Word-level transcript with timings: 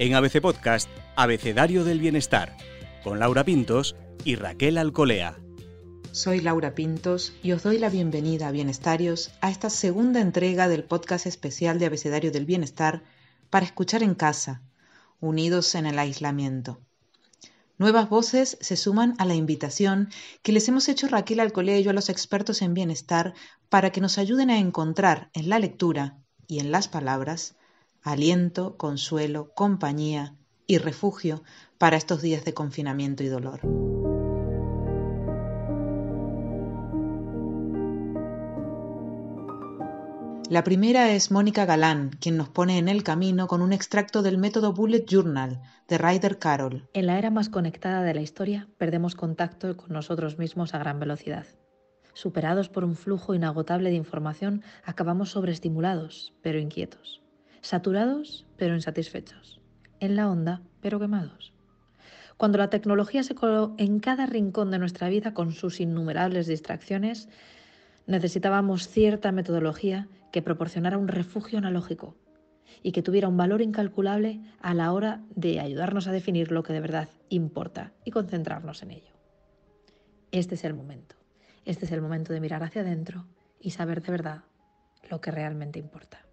en 0.00 0.14
ABC 0.14 0.40
Podcast 0.40 0.88
Abecedario 1.16 1.82
del 1.82 1.98
Bienestar, 1.98 2.56
con 3.02 3.18
Laura 3.18 3.42
Pintos 3.42 3.96
y 4.22 4.36
Raquel 4.36 4.78
Alcolea. 4.78 5.36
Soy 6.12 6.40
Laura 6.40 6.76
Pintos 6.76 7.32
y 7.42 7.50
os 7.50 7.64
doy 7.64 7.78
la 7.78 7.88
bienvenida, 7.90 8.52
bienestarios, 8.52 9.32
a 9.40 9.50
esta 9.50 9.70
segunda 9.70 10.20
entrega 10.20 10.68
del 10.68 10.84
podcast 10.84 11.26
especial 11.26 11.80
de 11.80 11.86
Abecedario 11.86 12.30
del 12.30 12.46
Bienestar 12.46 13.02
para 13.50 13.66
escuchar 13.66 14.04
en 14.04 14.14
casa, 14.14 14.62
unidos 15.18 15.74
en 15.74 15.84
el 15.86 15.98
aislamiento. 15.98 16.80
Nuevas 17.76 18.08
voces 18.08 18.56
se 18.60 18.76
suman 18.76 19.14
a 19.18 19.24
la 19.24 19.34
invitación 19.34 20.10
que 20.42 20.52
les 20.52 20.68
hemos 20.68 20.88
hecho 20.88 21.08
Raquel 21.08 21.40
Alcolea 21.40 21.76
y 21.76 21.82
yo 21.82 21.90
a 21.90 21.94
los 21.94 22.08
expertos 22.08 22.62
en 22.62 22.72
bienestar 22.72 23.34
para 23.68 23.90
que 23.90 24.00
nos 24.00 24.16
ayuden 24.18 24.50
a 24.50 24.60
encontrar 24.60 25.30
en 25.34 25.48
la 25.48 25.58
lectura 25.58 26.18
y 26.46 26.60
en 26.60 26.70
las 26.70 26.86
palabras 26.86 27.56
aliento, 28.08 28.76
consuelo, 28.78 29.52
compañía 29.54 30.34
y 30.66 30.78
refugio 30.78 31.42
para 31.78 31.96
estos 31.96 32.22
días 32.22 32.44
de 32.44 32.54
confinamiento 32.54 33.22
y 33.22 33.28
dolor. 33.28 33.60
La 40.50 40.64
primera 40.64 41.12
es 41.12 41.30
Mónica 41.30 41.66
Galán, 41.66 42.08
quien 42.20 42.38
nos 42.38 42.48
pone 42.48 42.78
en 42.78 42.88
el 42.88 43.02
camino 43.02 43.46
con 43.48 43.60
un 43.60 43.74
extracto 43.74 44.22
del 44.22 44.38
método 44.38 44.72
Bullet 44.72 45.04
Journal 45.06 45.60
de 45.88 45.98
Ryder 45.98 46.38
Carroll. 46.38 46.88
En 46.94 47.06
la 47.06 47.18
era 47.18 47.30
más 47.30 47.50
conectada 47.50 48.02
de 48.02 48.14
la 48.14 48.22
historia, 48.22 48.66
perdemos 48.78 49.14
contacto 49.14 49.76
con 49.76 49.90
nosotros 49.90 50.38
mismos 50.38 50.72
a 50.72 50.78
gran 50.78 50.98
velocidad. 51.00 51.46
Superados 52.14 52.70
por 52.70 52.82
un 52.84 52.96
flujo 52.96 53.34
inagotable 53.34 53.90
de 53.90 53.96
información, 53.96 54.62
acabamos 54.86 55.30
sobreestimulados, 55.32 56.32
pero 56.42 56.58
inquietos 56.58 57.20
saturados 57.60 58.46
pero 58.56 58.74
insatisfechos, 58.74 59.60
en 60.00 60.16
la 60.16 60.30
onda 60.30 60.62
pero 60.80 60.98
quemados. 61.00 61.52
Cuando 62.36 62.58
la 62.58 62.70
tecnología 62.70 63.22
se 63.24 63.34
coló 63.34 63.74
en 63.78 63.98
cada 63.98 64.26
rincón 64.26 64.70
de 64.70 64.78
nuestra 64.78 65.08
vida 65.08 65.34
con 65.34 65.52
sus 65.52 65.80
innumerables 65.80 66.46
distracciones, 66.46 67.28
necesitábamos 68.06 68.88
cierta 68.88 69.32
metodología 69.32 70.08
que 70.32 70.42
proporcionara 70.42 70.98
un 70.98 71.08
refugio 71.08 71.58
analógico 71.58 72.16
y 72.82 72.92
que 72.92 73.02
tuviera 73.02 73.26
un 73.28 73.36
valor 73.36 73.60
incalculable 73.60 74.40
a 74.60 74.72
la 74.72 74.92
hora 74.92 75.20
de 75.34 75.58
ayudarnos 75.58 76.06
a 76.06 76.12
definir 76.12 76.52
lo 76.52 76.62
que 76.62 76.72
de 76.72 76.80
verdad 76.80 77.08
importa 77.28 77.92
y 78.04 78.12
concentrarnos 78.12 78.82
en 78.84 78.92
ello. 78.92 79.10
Este 80.30 80.54
es 80.54 80.62
el 80.62 80.74
momento. 80.74 81.16
Este 81.64 81.86
es 81.86 81.92
el 81.92 82.02
momento 82.02 82.32
de 82.32 82.40
mirar 82.40 82.62
hacia 82.62 82.82
adentro 82.82 83.26
y 83.60 83.70
saber 83.70 84.00
de 84.02 84.12
verdad 84.12 84.42
lo 85.10 85.20
que 85.20 85.32
realmente 85.32 85.80
importa. 85.80 86.24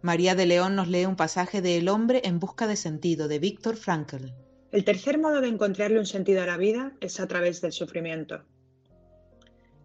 María 0.00 0.36
de 0.36 0.46
León 0.46 0.76
nos 0.76 0.86
lee 0.86 1.06
un 1.06 1.16
pasaje 1.16 1.60
de 1.60 1.76
El 1.76 1.88
hombre 1.88 2.20
en 2.24 2.38
busca 2.38 2.68
de 2.68 2.76
sentido 2.76 3.26
de 3.26 3.40
Víctor 3.40 3.74
Frankl. 3.76 4.26
El 4.70 4.84
tercer 4.84 5.18
modo 5.18 5.40
de 5.40 5.48
encontrarle 5.48 5.98
un 5.98 6.06
sentido 6.06 6.40
a 6.42 6.46
la 6.46 6.56
vida 6.56 6.92
es 7.00 7.18
a 7.18 7.26
través 7.26 7.60
del 7.62 7.72
sufrimiento. 7.72 8.44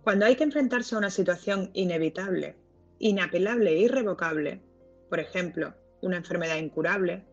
Cuando 0.04 0.28
hay 0.28 0.36
que 0.36 0.44
enfrentarse 0.44 0.94
a 0.94 1.00
una 1.00 1.10
situación 1.10 1.72
inevitable, 1.74 2.56
inapelable 3.00 3.72
e 3.72 3.80
irrevocable, 3.80 4.62
por 5.10 5.20
ejemplo, 5.20 5.74
una 6.02 6.18
enfermedad 6.18 6.58
incurable, 6.58 7.26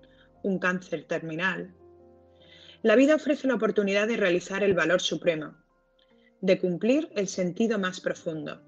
un 0.42 0.58
cáncer 0.58 1.04
terminal, 1.04 1.74
la 2.82 2.96
vida 2.96 3.14
ofrece 3.16 3.46
la 3.46 3.56
oportunidad 3.56 4.08
de 4.08 4.16
realizar 4.16 4.64
el 4.64 4.72
valor 4.72 5.02
supremo, 5.02 5.54
de 6.40 6.58
cumplir 6.58 7.10
el 7.14 7.28
sentido 7.28 7.78
más 7.78 8.00
profundo, 8.00 8.62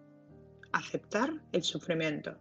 aceptar 0.70 1.30
el 1.52 1.62
sufrimiento. 1.62 2.36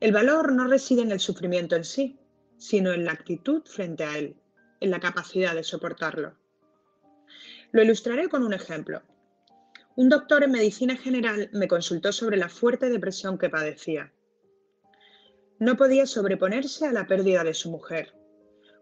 El 0.00 0.12
valor 0.12 0.52
no 0.52 0.68
reside 0.68 1.02
en 1.02 1.10
el 1.10 1.18
sufrimiento 1.18 1.74
en 1.74 1.84
sí, 1.84 2.20
sino 2.56 2.92
en 2.92 3.04
la 3.04 3.12
actitud 3.12 3.62
frente 3.64 4.04
a 4.04 4.16
él, 4.16 4.36
en 4.80 4.90
la 4.92 5.00
capacidad 5.00 5.56
de 5.56 5.64
soportarlo. 5.64 6.34
Lo 7.72 7.82
ilustraré 7.82 8.28
con 8.28 8.44
un 8.44 8.52
ejemplo. 8.54 9.02
Un 9.96 10.08
doctor 10.08 10.44
en 10.44 10.52
medicina 10.52 10.96
general 10.96 11.50
me 11.52 11.66
consultó 11.66 12.12
sobre 12.12 12.36
la 12.36 12.48
fuerte 12.48 12.88
depresión 12.90 13.38
que 13.38 13.50
padecía. 13.50 14.12
No 15.58 15.76
podía 15.76 16.06
sobreponerse 16.06 16.86
a 16.86 16.92
la 16.92 17.08
pérdida 17.08 17.42
de 17.42 17.54
su 17.54 17.68
mujer, 17.72 18.14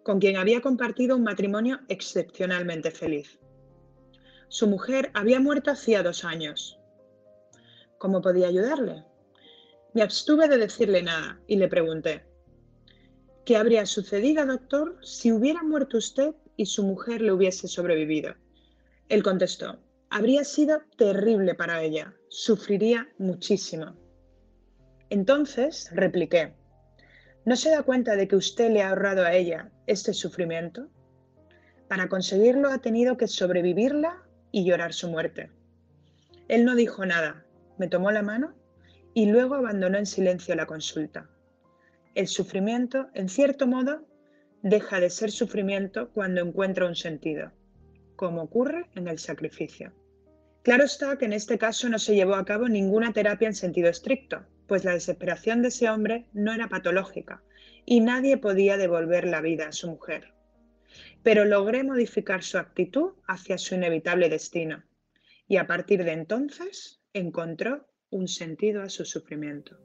con 0.02 0.18
quien 0.20 0.36
había 0.36 0.60
compartido 0.60 1.16
un 1.16 1.22
matrimonio 1.22 1.80
excepcionalmente 1.88 2.90
feliz. 2.90 3.38
Su 4.48 4.66
mujer 4.66 5.10
había 5.14 5.40
muerto 5.40 5.70
hacía 5.70 6.02
dos 6.02 6.24
años. 6.26 6.78
¿Cómo 7.96 8.20
podía 8.20 8.48
ayudarle? 8.48 9.04
Me 9.96 10.02
abstuve 10.02 10.46
de 10.48 10.58
decirle 10.58 11.02
nada 11.02 11.40
y 11.46 11.56
le 11.56 11.68
pregunté, 11.68 12.22
¿qué 13.46 13.56
habría 13.56 13.86
sucedido, 13.86 14.44
doctor, 14.44 14.98
si 15.02 15.32
hubiera 15.32 15.62
muerto 15.62 15.96
usted 15.96 16.34
y 16.54 16.66
su 16.66 16.82
mujer 16.82 17.22
le 17.22 17.32
hubiese 17.32 17.66
sobrevivido? 17.66 18.34
Él 19.08 19.22
contestó, 19.22 19.80
habría 20.10 20.44
sido 20.44 20.82
terrible 20.98 21.54
para 21.54 21.80
ella, 21.82 22.14
sufriría 22.28 23.08
muchísimo. 23.16 23.96
Entonces 25.08 25.88
repliqué, 25.94 26.52
¿no 27.46 27.56
se 27.56 27.70
da 27.70 27.82
cuenta 27.82 28.16
de 28.16 28.28
que 28.28 28.36
usted 28.36 28.70
le 28.70 28.82
ha 28.82 28.90
ahorrado 28.90 29.24
a 29.24 29.32
ella 29.32 29.72
este 29.86 30.12
sufrimiento? 30.12 30.88
Para 31.88 32.10
conseguirlo 32.10 32.68
ha 32.70 32.82
tenido 32.82 33.16
que 33.16 33.28
sobrevivirla 33.28 34.22
y 34.52 34.66
llorar 34.66 34.92
su 34.92 35.08
muerte. 35.08 35.50
Él 36.48 36.66
no 36.66 36.74
dijo 36.74 37.06
nada, 37.06 37.46
me 37.78 37.88
tomó 37.88 38.10
la 38.10 38.20
mano 38.20 38.52
y 39.18 39.24
luego 39.24 39.54
abandonó 39.54 39.96
en 39.96 40.04
silencio 40.04 40.54
la 40.56 40.66
consulta. 40.66 41.26
El 42.14 42.26
sufrimiento, 42.28 43.06
en 43.14 43.30
cierto 43.30 43.66
modo, 43.66 44.06
deja 44.60 45.00
de 45.00 45.08
ser 45.08 45.30
sufrimiento 45.30 46.10
cuando 46.12 46.42
encuentra 46.42 46.84
un 46.86 46.94
sentido, 46.94 47.50
como 48.14 48.42
ocurre 48.42 48.90
en 48.94 49.08
el 49.08 49.18
sacrificio. 49.18 49.90
Claro 50.62 50.84
está 50.84 51.16
que 51.16 51.24
en 51.24 51.32
este 51.32 51.56
caso 51.56 51.88
no 51.88 51.98
se 51.98 52.14
llevó 52.14 52.34
a 52.34 52.44
cabo 52.44 52.68
ninguna 52.68 53.14
terapia 53.14 53.48
en 53.48 53.54
sentido 53.54 53.88
estricto, 53.88 54.44
pues 54.66 54.84
la 54.84 54.92
desesperación 54.92 55.62
de 55.62 55.68
ese 55.68 55.88
hombre 55.88 56.26
no 56.34 56.52
era 56.52 56.68
patológica 56.68 57.42
y 57.86 58.00
nadie 58.02 58.36
podía 58.36 58.76
devolver 58.76 59.26
la 59.26 59.40
vida 59.40 59.68
a 59.68 59.72
su 59.72 59.88
mujer. 59.88 60.34
Pero 61.22 61.46
logré 61.46 61.84
modificar 61.84 62.42
su 62.42 62.58
actitud 62.58 63.14
hacia 63.26 63.56
su 63.56 63.76
inevitable 63.76 64.28
destino 64.28 64.84
y 65.48 65.56
a 65.56 65.66
partir 65.66 66.04
de 66.04 66.12
entonces 66.12 67.00
encontró 67.14 67.86
un 68.10 68.28
sentido 68.28 68.82
a 68.82 68.88
su 68.88 69.04
sufrimiento. 69.04 69.76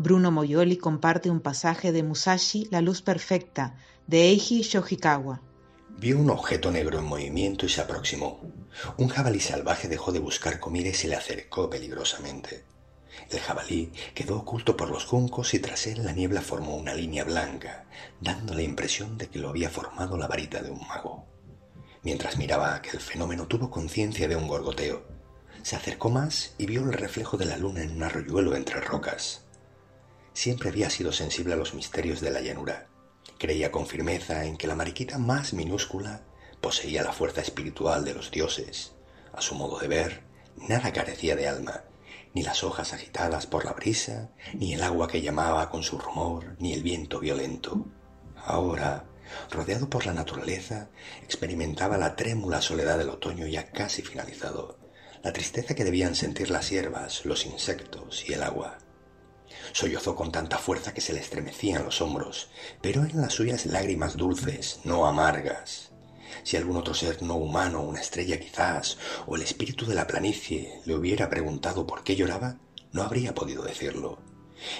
Bruno 0.00 0.30
Moyoli 0.30 0.76
comparte 0.78 1.28
un 1.28 1.40
pasaje 1.40 1.90
de 1.92 2.02
Musashi 2.04 2.66
La 2.70 2.80
luz 2.80 3.02
perfecta, 3.02 3.76
de 4.06 4.28
Eiji 4.28 4.62
Shojikawa. 4.62 5.42
Vio 5.98 6.18
un 6.20 6.30
objeto 6.30 6.70
negro 6.70 7.00
en 7.00 7.04
movimiento 7.04 7.66
y 7.66 7.68
se 7.68 7.80
aproximó. 7.82 8.40
Un 8.96 9.08
jabalí 9.08 9.40
salvaje 9.40 9.88
dejó 9.88 10.12
de 10.12 10.20
buscar 10.20 10.60
comida 10.60 10.88
y 10.90 10.94
se 10.94 11.08
le 11.08 11.16
acercó 11.16 11.68
peligrosamente. 11.68 12.64
El 13.30 13.40
jabalí 13.40 13.90
quedó 14.14 14.36
oculto 14.36 14.76
por 14.76 14.90
los 14.90 15.04
juncos 15.04 15.52
y 15.54 15.58
tras 15.58 15.86
él 15.86 16.04
la 16.04 16.12
niebla 16.12 16.40
formó 16.40 16.76
una 16.76 16.94
línea 16.94 17.24
blanca, 17.24 17.84
dando 18.20 18.54
la 18.54 18.62
impresión 18.62 19.18
de 19.18 19.28
que 19.28 19.38
lo 19.40 19.48
había 19.48 19.70
formado 19.70 20.16
la 20.16 20.28
varita 20.28 20.62
de 20.62 20.70
un 20.70 20.86
mago. 20.86 21.26
Mientras 22.02 22.36
miraba 22.38 22.74
aquel 22.76 23.00
fenómeno 23.00 23.46
tuvo 23.48 23.70
conciencia 23.70 24.28
de 24.28 24.36
un 24.36 24.46
gorgoteo. 24.46 25.04
Se 25.62 25.74
acercó 25.76 26.10
más 26.10 26.54
y 26.58 26.66
vio 26.66 26.82
el 26.84 26.92
reflejo 26.92 27.36
de 27.36 27.46
la 27.46 27.56
luna 27.56 27.82
en 27.82 27.90
un 27.96 28.02
arroyuelo 28.04 28.54
entre 28.54 28.80
rocas. 28.80 29.44
Siempre 30.32 30.68
había 30.68 30.88
sido 30.88 31.12
sensible 31.12 31.54
a 31.54 31.56
los 31.56 31.74
misterios 31.74 32.20
de 32.20 32.30
la 32.30 32.40
llanura. 32.40 32.86
Creía 33.38 33.72
con 33.72 33.86
firmeza 33.86 34.44
en 34.44 34.56
que 34.56 34.68
la 34.68 34.76
mariquita 34.76 35.18
más 35.18 35.52
minúscula 35.52 36.22
poseía 36.60 37.02
la 37.02 37.12
fuerza 37.12 37.40
espiritual 37.40 38.04
de 38.04 38.14
los 38.14 38.30
dioses. 38.30 38.92
A 39.32 39.40
su 39.42 39.56
modo 39.56 39.78
de 39.80 39.88
ver, 39.88 40.22
nada 40.56 40.92
carecía 40.92 41.34
de 41.34 41.48
alma 41.48 41.82
ni 42.38 42.44
las 42.44 42.62
hojas 42.62 42.92
agitadas 42.92 43.48
por 43.48 43.64
la 43.64 43.72
brisa, 43.72 44.30
ni 44.54 44.72
el 44.74 44.84
agua 44.84 45.08
que 45.08 45.22
llamaba 45.22 45.70
con 45.70 45.82
su 45.82 45.98
rumor, 45.98 46.54
ni 46.60 46.72
el 46.72 46.84
viento 46.84 47.18
violento. 47.18 47.86
Ahora, 48.36 49.06
rodeado 49.50 49.90
por 49.90 50.06
la 50.06 50.12
naturaleza, 50.12 50.88
experimentaba 51.24 51.98
la 51.98 52.14
trémula 52.14 52.62
soledad 52.62 52.96
del 52.98 53.08
otoño 53.08 53.44
ya 53.48 53.72
casi 53.72 54.02
finalizado, 54.02 54.78
la 55.24 55.32
tristeza 55.32 55.74
que 55.74 55.82
debían 55.82 56.14
sentir 56.14 56.48
las 56.50 56.70
hierbas, 56.70 57.24
los 57.24 57.44
insectos 57.44 58.24
y 58.28 58.34
el 58.34 58.44
agua. 58.44 58.78
Sollozó 59.72 60.14
con 60.14 60.30
tanta 60.30 60.58
fuerza 60.58 60.94
que 60.94 61.00
se 61.00 61.14
le 61.14 61.18
estremecían 61.18 61.82
los 61.82 62.00
hombros, 62.00 62.50
pero 62.80 63.02
eran 63.04 63.20
las 63.22 63.32
suyas 63.34 63.66
lágrimas 63.66 64.16
dulces, 64.16 64.78
no 64.84 65.06
amargas. 65.06 65.90
Si 66.42 66.56
algún 66.56 66.76
otro 66.76 66.94
ser 66.94 67.22
no 67.22 67.34
humano, 67.36 67.82
una 67.82 68.00
estrella 68.00 68.38
quizás, 68.40 68.98
o 69.26 69.36
el 69.36 69.42
espíritu 69.42 69.86
de 69.86 69.94
la 69.94 70.06
planicie 70.06 70.80
le 70.84 70.94
hubiera 70.94 71.28
preguntado 71.28 71.86
por 71.86 72.02
qué 72.04 72.16
lloraba, 72.16 72.56
no 72.92 73.02
habría 73.02 73.34
podido 73.34 73.62
decirlo. 73.62 74.18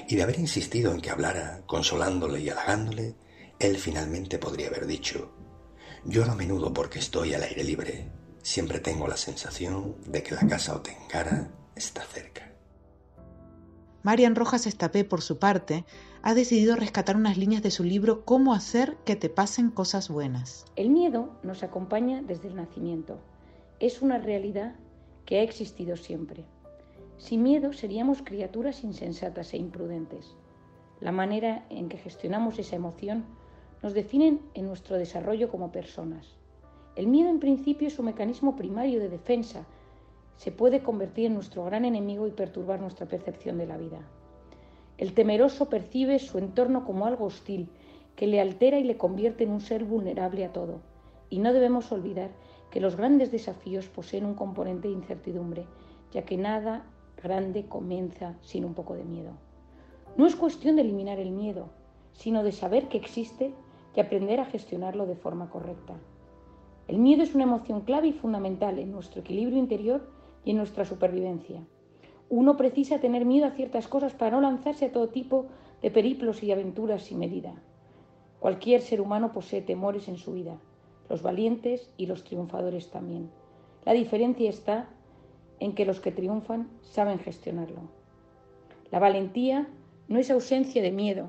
Y 0.09 0.17
de 0.17 0.23
haber 0.23 0.39
insistido 0.39 0.93
en 0.93 1.01
que 1.01 1.11
hablara, 1.11 1.63
consolándole 1.67 2.41
y 2.41 2.51
halagándole, 2.51 3.15
él 3.59 3.77
finalmente 3.79 4.39
podría 4.39 4.69
haber 4.69 4.87
dicho, 4.87 5.33
lloro 6.05 6.33
a 6.33 6.35
menudo 6.35 6.73
porque 6.73 6.99
estoy 6.99 7.35
al 7.35 7.43
aire 7.43 7.65
libre. 7.65 8.11
Siempre 8.43 8.81
tengo 8.81 9.07
la 9.09 9.17
sensación 9.17 9.97
de 10.07 10.23
que 10.23 10.35
la 10.35 10.47
casa 10.47 10.75
Otengara 10.77 11.51
está 11.77 12.03
cerca. 12.05 12.53
Marian 14.03 14.37
Rojas 14.37 14.67
Estapé, 14.67 15.05
por 15.05 15.23
su 15.23 15.39
parte, 15.39 15.85
ha 16.29 16.35
decidido 16.35 16.77
rescatar 16.77 17.17
unas 17.17 17.39
líneas 17.39 17.63
de 17.63 17.71
su 17.71 17.83
libro 17.85 18.27
Cómo 18.27 18.53
hacer 18.53 18.99
que 19.07 19.17
te 19.17 19.31
pasen 19.31 19.71
cosas 19.71 20.11
buenas. 20.11 20.67
El 20.77 20.91
miedo 20.91 21.31
nos 21.43 21.63
acompaña 21.63 22.21
desde 22.21 22.49
el 22.49 22.55
nacimiento. 22.57 23.17
Es 23.81 24.03
una 24.03 24.19
realidad 24.19 24.75
que 25.25 25.39
ha 25.39 25.43
existido 25.43 25.97
siempre. 25.97 26.45
Sin 27.17 27.43
miedo 27.43 27.73
seríamos 27.73 28.21
criaturas 28.23 28.85
insensatas 28.85 29.55
e 29.55 29.57
imprudentes. 29.57 30.35
La 31.01 31.13
manera 31.13 31.65
en 31.71 31.89
que 31.89 31.97
gestionamos 31.97 32.59
esa 32.59 32.77
emoción 32.77 33.25
nos 33.83 33.95
define 33.95 34.39
en 34.53 34.67
nuestro 34.67 34.97
desarrollo 34.99 35.49
como 35.49 35.73
personas. 35.73 36.37
El 36.95 37.07
miedo 37.07 37.31
en 37.31 37.39
principio 37.41 37.89
es 37.89 37.99
un 37.99 38.05
mecanismo 38.05 38.55
primario 38.55 39.01
de 39.01 39.09
defensa. 39.09 39.65
Se 40.37 40.53
puede 40.53 40.83
convertir 40.83 41.25
en 41.25 41.35
nuestro 41.37 41.65
gran 41.65 41.87
enemigo 41.87 42.27
y 42.29 42.33
perturbar 42.33 42.81
nuestra 42.81 43.07
percepción 43.07 43.57
de 43.57 43.67
la 43.67 43.79
vida. 43.79 44.03
El 44.99 45.15
temeroso 45.15 45.69
percibe 45.69 46.19
su 46.19 46.39
entorno 46.39 46.85
como 46.85 47.07
algo 47.07 47.27
hostil, 47.27 47.69
que 48.17 48.27
le 48.27 48.41
altera 48.41 48.81
y 48.81 48.85
le 48.85 48.97
convierte 48.99 49.45
en 49.45 49.53
un 49.53 49.61
ser 49.61 49.85
vulnerable 49.85 50.45
a 50.45 50.53
todo. 50.53 50.81
Y 51.31 51.39
no 51.39 51.53
debemos 51.53 51.93
olvidar 51.93 52.31
que 52.73 52.81
los 52.81 52.97
grandes 52.97 53.31
desafíos 53.31 53.87
poseen 53.87 54.25
un 54.27 54.35
componente 54.35 54.89
de 54.89 54.95
incertidumbre, 54.95 55.67
ya 56.13 56.23
que 56.23 56.37
nada 56.37 56.85
grande 57.23 57.67
comienza 57.69 58.35
sin 58.43 58.65
un 58.65 58.75
poco 58.75 58.95
de 58.95 59.05
miedo. 59.05 59.33
No 60.17 60.27
es 60.27 60.35
cuestión 60.35 60.75
de 60.75 60.83
eliminar 60.83 61.21
el 61.21 61.31
miedo, 61.31 61.69
sino 62.13 62.43
de 62.43 62.51
saber 62.51 62.89
que 62.89 62.99
existe 62.99 63.53
y 63.95 64.01
aprender 64.01 64.41
a 64.41 64.47
gestionarlo 64.47 65.07
de 65.07 65.15
forma 65.15 65.49
correcta. 65.49 65.95
El 66.89 66.99
miedo 66.99 67.23
es 67.23 67.37
una 67.37 67.45
emoción 67.45 67.83
clave 67.83 68.09
y 68.09 68.13
fundamental 68.13 68.81
en 68.81 68.91
nuestro 68.91 69.21
equilibrio 69.21 69.59
interior 69.59 70.09
y 70.45 70.51
en 70.53 70.57
nuestra 70.57 70.85
supervivencia. 70.85 71.61
Uno 72.31 72.57
precisa 72.59 72.99
tener 73.01 73.25
miedo 73.25 73.47
a 73.47 73.53
ciertas 73.53 73.89
cosas 73.89 74.13
para 74.13 74.33
no 74.37 74.43
lanzarse 74.43 74.85
a 74.87 74.93
todo 74.93 75.09
tipo 75.09 75.37
de 75.81 75.91
periplos 75.91 76.43
y 76.43 76.53
aventuras 76.53 77.03
sin 77.03 77.19
medida. 77.19 77.55
Cualquier 78.39 78.83
ser 78.83 79.01
humano 79.01 79.33
posee 79.33 79.63
temores 79.63 80.09
en 80.09 80.19
su 80.19 80.35
vida, 80.35 80.59
los 81.09 81.23
valientes 81.23 81.89
y 81.97 82.05
los 82.07 82.25
triunfadores 82.25 82.91
también. 82.91 83.31
La 83.87 83.93
diferencia 83.95 84.51
está 84.51 84.91
en 85.59 85.75
que 85.75 85.87
los 85.87 86.01
que 86.01 86.13
triunfan 86.13 86.69
saben 86.83 87.19
gestionarlo. 87.19 87.81
La 88.91 88.99
valentía 88.99 89.67
no 90.09 90.19
es 90.19 90.31
ausencia 90.31 90.83
de 90.83 90.93
miedo, 90.93 91.29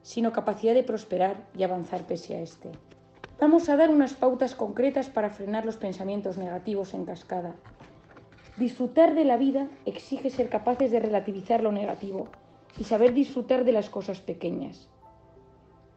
sino 0.00 0.32
capacidad 0.32 0.72
de 0.74 0.82
prosperar 0.82 1.46
y 1.56 1.62
avanzar 1.62 2.06
pese 2.06 2.36
a 2.36 2.40
este. 2.40 2.70
Vamos 3.38 3.68
a 3.68 3.76
dar 3.76 3.90
unas 3.90 4.14
pautas 4.14 4.54
concretas 4.54 5.10
para 5.10 5.30
frenar 5.30 5.66
los 5.66 5.76
pensamientos 5.76 6.38
negativos 6.38 6.94
en 6.94 7.04
cascada 7.04 7.54
Disfrutar 8.58 9.14
de 9.14 9.24
la 9.24 9.38
vida 9.38 9.68
exige 9.86 10.28
ser 10.28 10.50
capaces 10.50 10.90
de 10.90 11.00
relativizar 11.00 11.62
lo 11.62 11.72
negativo 11.72 12.28
y 12.78 12.84
saber 12.84 13.14
disfrutar 13.14 13.64
de 13.64 13.72
las 13.72 13.88
cosas 13.88 14.20
pequeñas. 14.20 14.90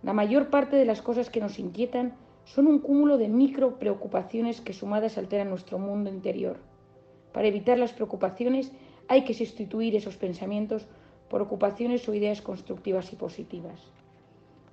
La 0.03 0.13
mayor 0.13 0.49
parte 0.49 0.77
de 0.77 0.85
las 0.85 1.01
cosas 1.01 1.29
que 1.29 1.41
nos 1.41 1.59
inquietan 1.59 2.15
son 2.45 2.67
un 2.67 2.79
cúmulo 2.79 3.17
de 3.17 3.27
micro 3.27 3.77
preocupaciones 3.77 4.61
que 4.61 4.71
sumadas 4.71 5.17
alteran 5.17 5.49
nuestro 5.49 5.79
mundo 5.79 6.09
interior. 6.09 6.55
Para 7.33 7.49
evitar 7.49 7.77
las 7.77 7.91
preocupaciones 7.91 8.71
hay 9.09 9.25
que 9.25 9.33
sustituir 9.33 9.93
esos 9.93 10.15
pensamientos 10.15 10.87
por 11.29 11.41
ocupaciones 11.41 12.07
o 12.07 12.13
ideas 12.13 12.41
constructivas 12.41 13.11
y 13.11 13.17
positivas. 13.17 13.81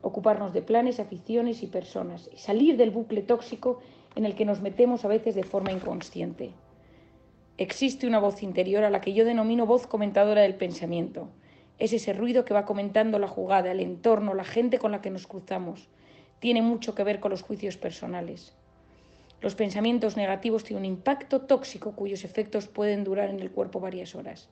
Ocuparnos 0.02 0.52
de 0.52 0.62
planes, 0.62 1.00
aficiones 1.00 1.64
y 1.64 1.66
personas 1.66 2.30
y 2.32 2.36
salir 2.36 2.76
del 2.76 2.92
bucle 2.92 3.22
tóxico 3.22 3.80
en 4.14 4.24
el 4.24 4.36
que 4.36 4.44
nos 4.44 4.60
metemos 4.60 5.04
a 5.04 5.08
veces 5.08 5.34
de 5.34 5.42
forma 5.42 5.72
inconsciente. 5.72 6.52
Existe 7.58 8.06
una 8.06 8.18
voz 8.18 8.42
interior 8.42 8.82
a 8.82 8.90
la 8.90 9.00
que 9.02 9.12
yo 9.12 9.24
denomino 9.24 9.66
voz 9.66 9.86
comentadora 9.86 10.40
del 10.42 10.54
pensamiento. 10.54 11.28
Es 11.78 11.92
ese 11.92 12.14
ruido 12.14 12.44
que 12.44 12.54
va 12.54 12.64
comentando 12.64 13.18
la 13.18 13.28
jugada, 13.28 13.70
el 13.70 13.80
entorno, 13.80 14.34
la 14.34 14.44
gente 14.44 14.78
con 14.78 14.90
la 14.90 15.02
que 15.02 15.10
nos 15.10 15.26
cruzamos. 15.26 15.88
Tiene 16.40 16.62
mucho 16.62 16.94
que 16.94 17.04
ver 17.04 17.20
con 17.20 17.30
los 17.30 17.42
juicios 17.42 17.76
personales. 17.76 18.54
Los 19.42 19.54
pensamientos 19.54 20.16
negativos 20.16 20.64
tienen 20.64 20.84
un 20.88 20.92
impacto 20.96 21.42
tóxico 21.42 21.92
cuyos 21.92 22.24
efectos 22.24 22.68
pueden 22.68 23.04
durar 23.04 23.28
en 23.28 23.40
el 23.40 23.50
cuerpo 23.50 23.80
varias 23.80 24.14
horas. 24.14 24.48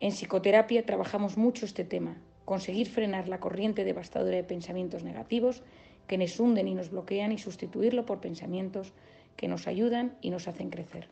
En 0.00 0.12
psicoterapia 0.12 0.86
trabajamos 0.86 1.36
mucho 1.36 1.64
este 1.64 1.84
tema, 1.84 2.18
conseguir 2.44 2.88
frenar 2.88 3.26
la 3.28 3.40
corriente 3.40 3.84
devastadora 3.84 4.36
de 4.36 4.44
pensamientos 4.44 5.02
negativos 5.02 5.62
que 6.06 6.18
nos 6.18 6.38
hunden 6.38 6.68
y 6.68 6.74
nos 6.74 6.90
bloquean 6.90 7.32
y 7.32 7.38
sustituirlo 7.38 8.06
por 8.06 8.20
pensamientos 8.20 8.92
que 9.38 9.48
nos 9.48 9.66
ayudan 9.68 10.18
y 10.20 10.30
nos 10.30 10.48
hacen 10.48 10.68
crecer. 10.68 11.08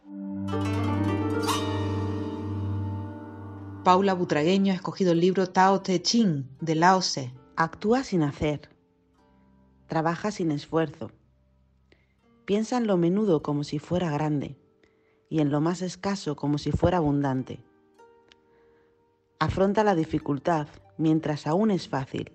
Paula 3.85 4.15
Butragueño 4.15 4.73
ha 4.73 4.77
escogido 4.77 5.13
el 5.13 5.21
libro 5.21 5.47
Tao 5.49 5.81
Te 5.81 6.03
Ching 6.03 6.45
de 6.61 6.75
Lao 6.75 6.99
Tse. 6.99 7.33
Actúa 7.55 8.03
sin 8.03 8.23
hacer. 8.23 8.69
Trabaja 9.87 10.31
sin 10.33 10.51
esfuerzo. 10.51 11.11
Piensa 12.45 12.77
en 12.79 12.87
lo 12.89 12.97
menudo 12.97 13.43
como 13.43 13.63
si 13.65 13.79
fuera 13.79 14.11
grande 14.11 14.57
y 15.31 15.41
en 15.41 15.51
lo 15.51 15.61
más 15.61 15.81
escaso 15.81 16.35
como 16.35 16.59
si 16.59 16.73
fuera 16.73 16.99
abundante. 16.99 17.63
Afronta 19.39 19.85
la 19.85 19.95
dificultad 19.95 20.67
mientras 20.99 21.47
aún 21.47 21.71
es 21.71 21.89
fácil. 21.89 22.33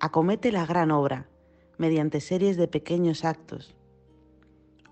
Acomete 0.00 0.50
la 0.50 0.64
gran 0.64 0.90
obra 0.92 1.28
mediante 1.76 2.20
series 2.22 2.56
de 2.56 2.68
pequeños 2.68 3.24
actos 3.26 3.74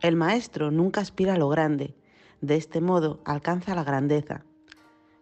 el 0.03 0.15
maestro 0.15 0.71
nunca 0.71 1.01
aspira 1.01 1.35
a 1.35 1.39
lo 1.39 1.49
grande, 1.49 1.97
de 2.43 2.57
este 2.57 2.83
modo 2.83 3.21
alcanza 3.25 3.75
la 3.75 3.83
grandeza. 3.83 4.45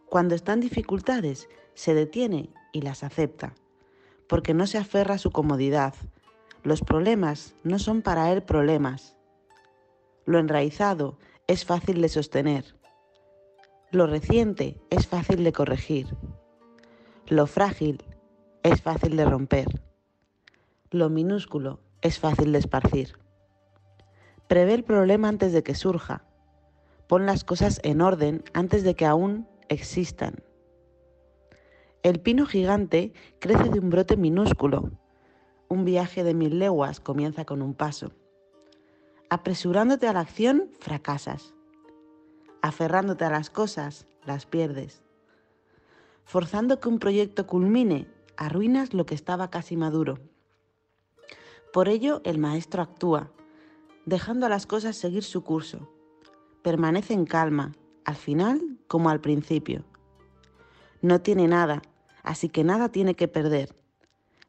Cuando 0.07 0.35
están 0.35 0.59
dificultades, 0.59 1.49
se 1.75 1.95
detiene 1.95 2.51
y 2.73 2.81
las 2.83 3.05
acepta, 3.05 3.55
porque 4.29 4.53
no 4.53 4.67
se 4.67 4.79
aferra 4.79 5.15
a 5.15 5.19
su 5.19 5.31
comodidad. 5.31 5.95
Los 6.65 6.81
problemas 6.83 7.55
no 7.63 7.79
son 7.79 8.03
para 8.03 8.33
él 8.33 8.43
problemas. 8.43 9.17
Lo 10.25 10.41
enraizado 10.41 11.19
es 11.47 11.65
fácil 11.65 12.03
de 12.03 12.09
sostener. 12.09 12.65
Lo 13.93 14.09
reciente 14.09 14.81
es 14.91 15.07
fácil 15.07 15.45
de 15.45 15.53
corregir. 15.53 16.17
Lo 17.29 17.47
frágil 17.47 18.03
es 18.65 18.83
fácil 18.83 19.17
de 19.17 19.25
romper. 19.25 19.67
Lo 20.91 21.11
minúsculo 21.11 21.79
es 22.03 22.19
fácil 22.19 22.51
de 22.51 22.59
esparcir. 22.59 23.17
Prevé 24.49 24.75
el 24.75 24.85
problema 24.85 25.29
antes 25.29 25.53
de 25.53 25.63
que 25.63 25.75
surja. 25.75 26.23
Pon 27.09 27.25
las 27.27 27.45
cosas 27.45 27.81
en 27.83 28.01
orden 28.03 28.45
antes 28.53 28.85
de 28.85 28.95
que 28.95 29.07
aún 29.07 29.49
existan. 29.69 30.43
El 32.03 32.21
pino 32.21 32.45
gigante 32.45 33.13
crece 33.41 33.71
de 33.71 33.79
un 33.79 33.89
brote 33.89 34.17
minúsculo. 34.19 34.91
Un 35.69 35.85
viaje 35.87 36.25
de 36.25 36.35
mil 36.35 36.59
leguas 36.59 37.01
comienza 37.01 37.47
con 37.47 37.63
un 37.63 37.73
paso. 37.73 38.13
Apresurándote 39.31 40.07
a 40.09 40.13
la 40.13 40.21
acción, 40.21 40.71
fracasas. 40.79 41.55
Aferrándote 42.61 43.25
a 43.25 43.31
las 43.31 43.49
cosas, 43.49 44.07
las 44.25 44.45
pierdes. 44.45 45.03
Forzando 46.25 46.81
que 46.81 46.89
un 46.91 46.99
proyecto 46.99 47.47
culmine, 47.47 48.07
arruinas 48.37 48.93
lo 48.93 49.07
que 49.07 49.15
estaba 49.15 49.49
casi 49.51 49.77
maduro. 49.79 50.19
Por 51.73 51.89
ello, 51.89 52.21
el 52.25 52.39
maestro 52.39 52.83
actúa, 52.83 53.33
dejando 54.07 54.47
a 54.47 54.49
las 54.49 54.67
cosas 54.67 54.97
seguir 54.97 55.25
su 55.25 55.43
curso. 55.43 55.91
Permanece 56.63 57.15
en 57.15 57.25
calma, 57.25 57.73
al 58.05 58.17
final 58.17 58.63
como 58.87 59.09
al 59.11 59.21
principio. 59.21 59.85
No 61.03 61.21
tiene 61.21 61.49
nada, 61.49 61.83
así 62.23 62.49
que 62.49 62.65
nada 62.65 62.91
tiene 62.91 63.15
que 63.15 63.29
perder. 63.29 63.75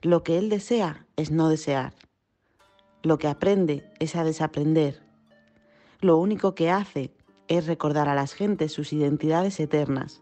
Lo 0.02 0.24
que 0.24 0.38
él 0.38 0.50
desea 0.50 1.06
es 1.16 1.32
no 1.32 1.50
desear. 1.50 1.94
Lo 3.04 3.18
que 3.18 3.28
aprende 3.28 3.90
es 4.00 4.16
a 4.16 4.24
desaprender. 4.24 5.02
Lo 6.02 6.18
único 6.18 6.54
que 6.56 6.70
hace 6.72 7.12
es 7.48 7.68
recordar 7.68 8.10
a 8.10 8.16
las 8.16 8.34
gentes 8.34 8.72
sus 8.72 8.94
identidades 8.94 9.60
eternas. 9.60 10.22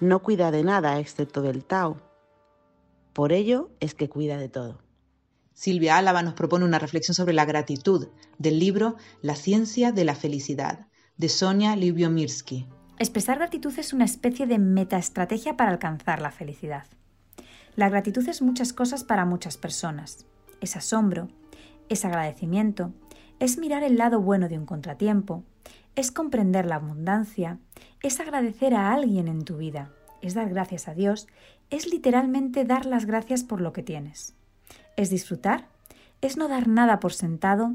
No 0.00 0.22
cuida 0.22 0.50
de 0.50 0.64
nada 0.64 0.98
excepto 0.98 1.42
del 1.42 1.64
Tao. 1.64 1.96
Por 3.12 3.32
ello 3.32 3.70
es 3.80 3.94
que 3.94 4.08
cuida 4.08 4.36
de 4.38 4.48
todo. 4.48 4.78
Silvia 5.54 5.98
Álava 5.98 6.22
nos 6.22 6.34
propone 6.34 6.64
una 6.64 6.78
reflexión 6.78 7.14
sobre 7.14 7.34
la 7.34 7.44
gratitud 7.44 8.08
del 8.38 8.58
libro 8.58 8.96
La 9.20 9.34
ciencia 9.36 9.92
de 9.92 10.04
la 10.04 10.14
felicidad, 10.14 10.86
de 11.18 11.28
Sonia 11.28 11.76
Libiomirsky. 11.76 12.66
Expresar 12.98 13.36
gratitud 13.38 13.72
es 13.78 13.92
una 13.92 14.04
especie 14.06 14.46
de 14.46 14.58
metaestrategia 14.58 15.56
para 15.56 15.70
alcanzar 15.70 16.22
la 16.22 16.30
felicidad. 16.30 16.86
La 17.76 17.88
gratitud 17.90 18.26
es 18.28 18.40
muchas 18.40 18.72
cosas 18.72 19.04
para 19.04 19.24
muchas 19.26 19.56
personas. 19.58 20.24
Es 20.62 20.76
asombro, 20.76 21.28
es 21.90 22.04
agradecimiento, 22.06 22.92
es 23.38 23.58
mirar 23.58 23.82
el 23.82 23.96
lado 23.98 24.20
bueno 24.22 24.48
de 24.48 24.58
un 24.58 24.64
contratiempo, 24.66 25.44
es 25.96 26.10
comprender 26.10 26.64
la 26.64 26.76
abundancia, 26.76 27.58
es 28.02 28.20
agradecer 28.20 28.72
a 28.74 28.92
alguien 28.94 29.28
en 29.28 29.44
tu 29.44 29.58
vida, 29.58 29.90
es 30.22 30.32
dar 30.34 30.48
gracias 30.48 30.88
a 30.88 30.94
Dios, 30.94 31.26
es 31.70 31.86
literalmente 31.86 32.64
dar 32.64 32.86
las 32.86 33.04
gracias 33.04 33.44
por 33.44 33.60
lo 33.60 33.72
que 33.74 33.82
tienes. 33.82 34.34
Es 34.96 35.08
disfrutar, 35.08 35.64
es 36.20 36.36
no 36.36 36.48
dar 36.48 36.68
nada 36.68 37.00
por 37.00 37.14
sentado, 37.14 37.74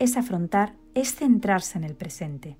es 0.00 0.16
afrontar, 0.16 0.74
es 0.94 1.14
centrarse 1.14 1.78
en 1.78 1.84
el 1.84 1.94
presente. 1.94 2.56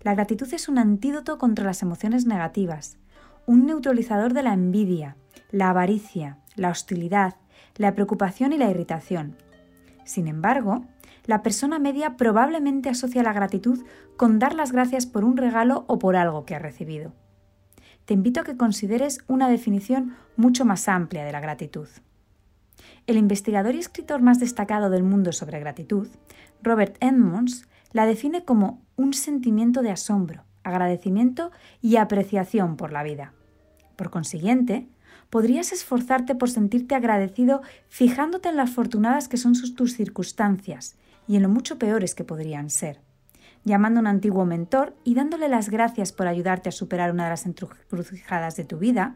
La 0.00 0.14
gratitud 0.14 0.52
es 0.54 0.68
un 0.68 0.78
antídoto 0.78 1.36
contra 1.36 1.64
las 1.64 1.82
emociones 1.82 2.24
negativas, 2.26 2.96
un 3.46 3.66
neutralizador 3.66 4.32
de 4.32 4.42
la 4.42 4.54
envidia, 4.54 5.16
la 5.50 5.68
avaricia, 5.70 6.38
la 6.54 6.70
hostilidad, 6.70 7.36
la 7.76 7.94
preocupación 7.94 8.52
y 8.54 8.58
la 8.58 8.70
irritación. 8.70 9.36
Sin 10.04 10.28
embargo, 10.28 10.86
la 11.26 11.42
persona 11.42 11.78
media 11.78 12.16
probablemente 12.16 12.88
asocia 12.88 13.22
la 13.22 13.32
gratitud 13.34 13.84
con 14.16 14.38
dar 14.38 14.54
las 14.54 14.72
gracias 14.72 15.04
por 15.04 15.24
un 15.24 15.36
regalo 15.36 15.84
o 15.88 15.98
por 15.98 16.16
algo 16.16 16.46
que 16.46 16.54
ha 16.54 16.58
recibido. 16.58 17.12
Te 18.06 18.14
invito 18.14 18.40
a 18.40 18.44
que 18.44 18.56
consideres 18.56 19.18
una 19.28 19.48
definición 19.50 20.14
mucho 20.36 20.64
más 20.64 20.88
amplia 20.88 21.24
de 21.24 21.32
la 21.32 21.40
gratitud. 21.40 21.88
El 23.06 23.18
investigador 23.18 23.76
y 23.76 23.78
escritor 23.78 24.20
más 24.20 24.40
destacado 24.40 24.90
del 24.90 25.04
mundo 25.04 25.30
sobre 25.30 25.60
gratitud, 25.60 26.08
Robert 26.62 26.96
Edmonds, 26.98 27.68
la 27.92 28.04
define 28.04 28.44
como 28.44 28.82
un 28.96 29.14
sentimiento 29.14 29.82
de 29.82 29.90
asombro, 29.92 30.42
agradecimiento 30.64 31.52
y 31.80 31.96
apreciación 31.98 32.76
por 32.76 32.90
la 32.92 33.04
vida. 33.04 33.32
Por 33.94 34.10
consiguiente, 34.10 34.88
podrías 35.30 35.70
esforzarte 35.70 36.34
por 36.34 36.50
sentirte 36.50 36.96
agradecido 36.96 37.62
fijándote 37.88 38.48
en 38.48 38.56
las 38.56 38.70
afortunadas 38.70 39.28
que 39.28 39.36
son 39.36 39.52
tus 39.76 39.94
circunstancias 39.94 40.96
y 41.28 41.36
en 41.36 41.42
lo 41.44 41.48
mucho 41.48 41.78
peores 41.78 42.16
que 42.16 42.24
podrían 42.24 42.70
ser, 42.70 43.00
llamando 43.62 44.00
a 44.00 44.02
un 44.02 44.06
antiguo 44.08 44.44
mentor 44.46 44.96
y 45.04 45.14
dándole 45.14 45.48
las 45.48 45.68
gracias 45.70 46.10
por 46.12 46.26
ayudarte 46.26 46.70
a 46.70 46.72
superar 46.72 47.12
una 47.12 47.24
de 47.24 47.30
las 47.30 47.46
encrucijadas 47.46 48.56
de 48.56 48.64
tu 48.64 48.78
vida, 48.78 49.14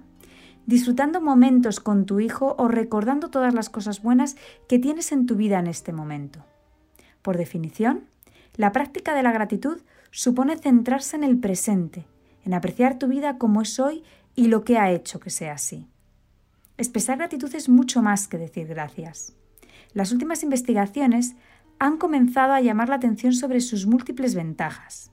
disfrutando 0.71 1.21
momentos 1.21 1.81
con 1.81 2.07
tu 2.07 2.21
hijo 2.21 2.55
o 2.57 2.69
recordando 2.69 3.29
todas 3.29 3.53
las 3.55 3.71
cosas 3.71 4.03
buenas 4.03 4.37
que 4.69 4.79
tienes 4.79 5.11
en 5.11 5.27
tu 5.27 5.35
vida 5.35 5.59
en 5.59 5.67
este 5.67 5.93
momento. 5.93 6.45
Por 7.23 7.37
definición, 7.37 8.05
la 8.55 8.71
práctica 8.71 9.13
de 9.17 9.25
la 9.25 9.33
gratitud 9.33 9.81
supone 10.13 10.57
centrarse 10.57 11.17
en 11.17 11.25
el 11.25 11.39
presente, 11.41 12.07
en 12.45 12.55
apreciar 12.55 13.01
tu 13.01 13.09
vida 13.09 13.37
como 13.37 13.63
es 13.63 13.81
hoy 13.81 14.05
y 14.37 14.47
lo 14.47 14.63
que 14.63 14.79
ha 14.79 14.93
hecho 14.93 15.19
que 15.19 15.31
sea 15.31 15.55
así. 15.55 15.89
Expresar 16.79 17.19
gratitud 17.19 17.53
es 17.53 17.69
mucho 17.69 18.01
más 18.01 18.29
que 18.29 18.39
decir 18.39 18.69
gracias. 18.69 19.33
Las 19.93 20.13
últimas 20.13 20.45
investigaciones 20.45 21.35
han 21.81 21.97
comenzado 21.97 22.53
a 22.53 22.61
llamar 22.61 22.91
la 22.91 22.95
atención 22.95 23.33
sobre 23.33 23.61
sus 23.61 23.89
múltiples 23.89 24.37
ventajas. 24.37 25.11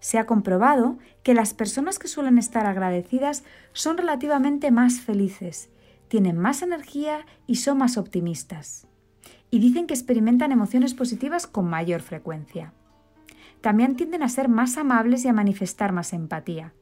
Se 0.00 0.18
ha 0.18 0.26
comprobado 0.26 0.98
que 1.22 1.34
las 1.34 1.54
personas 1.54 1.98
que 1.98 2.08
suelen 2.08 2.38
estar 2.38 2.66
agradecidas 2.66 3.44
son 3.72 3.96
relativamente 3.96 4.70
más 4.70 5.00
felices, 5.00 5.70
tienen 6.08 6.38
más 6.38 6.62
energía 6.62 7.26
y 7.46 7.56
son 7.56 7.78
más 7.78 7.96
optimistas. 7.96 8.86
Y 9.50 9.58
dicen 9.58 9.86
que 9.86 9.94
experimentan 9.94 10.52
emociones 10.52 10.94
positivas 10.94 11.46
con 11.46 11.68
mayor 11.68 12.02
frecuencia. 12.02 12.72
También 13.60 13.96
tienden 13.96 14.22
a 14.22 14.28
ser 14.28 14.48
más 14.48 14.76
amables 14.76 15.24
y 15.24 15.28
a 15.28 15.32
manifestar 15.32 15.92
más 15.92 16.12
empatía, 16.12 16.72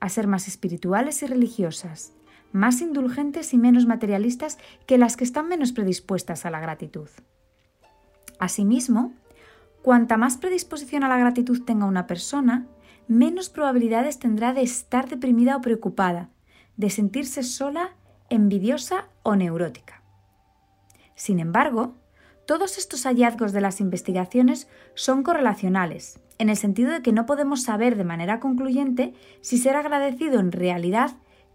a 0.00 0.08
ser 0.08 0.26
más 0.26 0.48
espirituales 0.48 1.22
y 1.22 1.26
religiosas, 1.26 2.12
más 2.52 2.80
indulgentes 2.80 3.54
y 3.54 3.58
menos 3.58 3.86
materialistas 3.86 4.58
que 4.86 4.98
las 4.98 5.16
que 5.16 5.24
están 5.24 5.48
menos 5.48 5.72
predispuestas 5.72 6.44
a 6.44 6.50
la 6.50 6.60
gratitud. 6.60 7.08
Asimismo, 8.40 9.12
Cuanta 9.82 10.16
más 10.16 10.36
predisposición 10.36 11.04
a 11.04 11.08
la 11.08 11.18
gratitud 11.18 11.62
tenga 11.62 11.86
una 11.86 12.06
persona, 12.06 12.66
menos 13.06 13.48
probabilidades 13.48 14.18
tendrá 14.18 14.52
de 14.52 14.62
estar 14.62 15.08
deprimida 15.08 15.56
o 15.56 15.60
preocupada, 15.60 16.30
de 16.76 16.90
sentirse 16.90 17.42
sola, 17.42 17.90
envidiosa 18.28 19.06
o 19.22 19.36
neurótica. 19.36 20.02
Sin 21.14 21.38
embargo, 21.40 21.94
todos 22.46 22.78
estos 22.78 23.04
hallazgos 23.04 23.52
de 23.52 23.60
las 23.60 23.80
investigaciones 23.80 24.68
son 24.94 25.22
correlacionales, 25.22 26.20
en 26.38 26.50
el 26.50 26.56
sentido 26.56 26.92
de 26.92 27.02
que 27.02 27.12
no 27.12 27.26
podemos 27.26 27.62
saber 27.62 27.96
de 27.96 28.04
manera 28.04 28.40
concluyente 28.40 29.14
si 29.40 29.58
ser 29.58 29.76
agradecido 29.76 30.40
en 30.40 30.52
realidad 30.52 31.12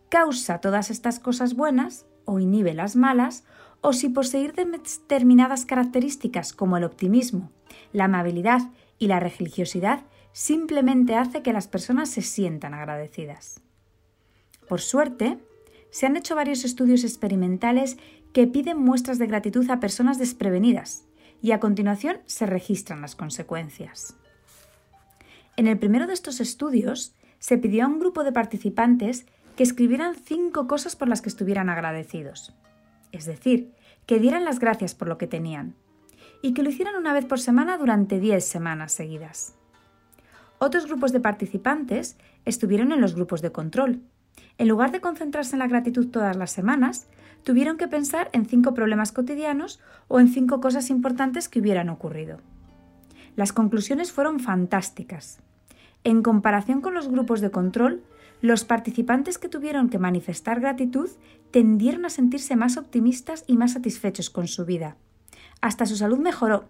causa 0.10 0.60
todas 0.60 0.92
estas 0.92 1.20
cosas 1.20 1.56
buenas 1.56 2.06
o 2.25 2.39
inhibe 2.39 2.74
las 2.74 2.96
malas 2.96 3.44
o 3.84 3.92
si 3.92 4.10
poseer 4.10 4.54
determinadas 4.56 5.66
características 5.66 6.54
como 6.54 6.78
el 6.78 6.86
optimismo, 6.86 7.52
la 7.92 8.06
amabilidad 8.06 8.62
y 8.98 9.08
la 9.08 9.20
religiosidad 9.20 10.06
simplemente 10.32 11.16
hace 11.16 11.44
que 11.44 11.52
las 11.52 11.68
personas 11.68 12.10
se 12.10 12.22
sientan 12.22 12.74
agradecidas. 12.74 13.60
Por 14.70 14.80
suerte, 14.80 15.38
se 15.92 16.06
han 16.06 16.16
hecho 16.16 16.34
varios 16.34 16.63
estudios 16.63 17.04
experimentales 17.04 17.98
que 18.32 18.48
piden 18.48 18.78
muestras 18.80 19.20
de 19.20 19.28
gratitud 19.28 19.70
a 19.70 19.82
personas 19.82 20.18
desprevenidas 20.18 21.04
y 21.42 21.52
a 21.52 21.60
continuación 21.60 22.20
se 22.25 22.46
registran 22.46 23.02
las 23.02 23.18
consecuencias. 23.18 24.16
En 25.58 25.68
el 25.68 25.78
primero 25.78 26.08
de 26.08 26.13
estos 26.13 26.40
estudios 26.40 27.16
se 27.40 27.58
pidió 27.58 27.84
a 27.84 27.88
un 27.90 28.00
grupo 28.00 28.24
de 28.24 28.32
participantes 28.32 29.25
que 29.58 29.63
escribieran 29.63 30.16
cinco 30.16 30.68
cosas 30.70 30.96
por 30.96 31.10
las 31.10 31.22
que 31.22 31.28
estuvieran 31.30 31.70
agradecidos 31.70 32.56
es 33.13 33.25
decir, 33.25 33.72
que 34.05 34.20
dieran 34.20 34.43
las 34.43 34.60
gracias 34.60 34.93
por 34.96 35.08
lo 35.08 35.17
que 35.17 35.27
tenían, 35.27 35.75
y 36.41 36.53
que 36.53 36.63
lo 36.63 36.70
hicieran 36.72 36.96
una 36.98 37.13
vez 37.13 37.24
por 37.25 37.39
semana 37.39 37.77
durante 37.77 38.20
10 38.20 38.43
semanas 38.46 38.91
seguidas. 38.91 39.53
Otros 40.60 40.88
grupos 40.88 41.13
de 41.13 41.22
participantes 41.22 42.17
estuvieron 42.43 42.91
en 42.91 43.00
los 43.00 43.15
grupos 43.15 43.41
de 43.41 43.51
control. 43.51 44.01
En 44.58 44.67
lugar 44.67 44.91
de 44.91 45.00
concentrarse 45.00 45.55
en 45.55 45.60
la 45.60 45.67
gratitud 45.67 46.08
todas 46.10 46.36
las 46.36 46.51
semanas, 46.51 47.08
tuvieron 47.43 47.77
que 47.77 47.88
pensar 47.88 48.29
en 48.34 48.46
cinco 48.46 48.74
problemas 48.74 49.12
cotidianos 49.12 49.79
o 50.08 50.20
en 50.20 50.27
cinco 50.27 50.60
cosas 50.60 50.89
importantes 50.89 51.48
que 51.48 51.60
hubieran 51.60 51.89
ocurrido. 51.89 52.39
Las 53.36 53.53
conclusiones 53.53 54.12
fueron 54.12 54.39
fantásticas. 54.39 55.39
En 56.03 56.22
comparación 56.24 56.82
con 56.82 56.93
los 56.93 57.08
grupos 57.10 57.41
de 57.41 57.51
control, 57.51 58.03
los 58.44 58.66
participantes 58.66 59.38
que 59.38 59.48
tuvieron 59.48 59.88
que 59.90 59.98
manifestar 60.00 60.60
gratitud 60.60 61.10
tendieron 61.52 62.04
a 62.06 62.10
sentirse 62.10 62.58
más 62.58 62.76
optimistas 62.76 63.46
y 63.48 63.56
más 63.56 63.72
satisfechos 63.72 64.30
con 64.30 64.50
su 64.50 64.66
vida. 64.66 64.98
Hasta 65.62 65.86
su 65.86 65.96
salud 65.96 66.18
mejoró. 66.18 66.66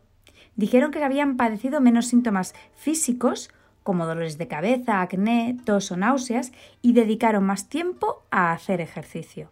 Dijeron 0.56 0.92
que 0.92 1.04
habían 1.04 1.36
padecido 1.36 1.82
menos 1.82 2.06
síntomas 2.06 2.54
físicos, 2.76 3.50
como 3.82 4.06
dolores 4.06 4.38
de 4.38 4.48
cabeza, 4.48 5.02
acné, 5.02 5.58
tos 5.66 5.92
o 5.92 5.98
náuseas, 5.98 6.52
y 6.84 6.94
dedicaron 6.94 7.44
más 7.44 7.70
tiempo 7.70 8.22
a 8.30 8.52
hacer 8.52 8.80
ejercicio. 8.80 9.50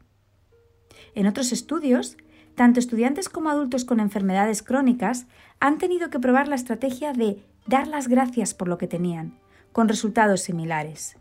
En 1.16 1.26
otros 1.26 1.52
estudios, 1.52 2.18
tanto 2.54 2.80
estudiantes 2.80 3.30
como 3.30 3.50
adultos 3.50 3.84
con 3.84 4.00
enfermedades 4.00 4.62
crónicas 4.62 5.26
han 5.60 5.80
tenido 5.80 6.12
que 6.12 6.20
probar 6.20 6.48
la 6.48 6.56
estrategia 6.56 7.14
de 7.14 7.44
dar 7.66 7.88
las 7.88 8.08
gracias 8.08 8.54
por 8.54 8.68
lo 8.68 8.78
que 8.78 8.86
tenían, 8.86 9.40
con 9.72 9.88
resultados 9.88 10.42
similares. 10.44 11.18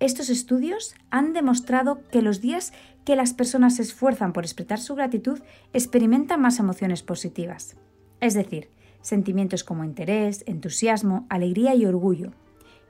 Estos 0.00 0.30
estudios 0.30 0.94
han 1.10 1.32
demostrado 1.32 2.00
que 2.12 2.22
los 2.22 2.40
días 2.40 2.72
que 3.04 3.16
las 3.16 3.34
personas 3.34 3.74
se 3.76 3.82
esfuerzan 3.82 4.32
por 4.32 4.44
expresar 4.44 4.78
su 4.78 4.94
gratitud 4.94 5.40
experimentan 5.72 6.40
más 6.40 6.60
emociones 6.60 7.02
positivas, 7.02 7.76
es 8.20 8.34
decir, 8.34 8.70
sentimientos 9.00 9.64
como 9.64 9.82
interés, 9.82 10.44
entusiasmo, 10.46 11.26
alegría 11.28 11.74
y 11.74 11.84
orgullo. 11.84 12.30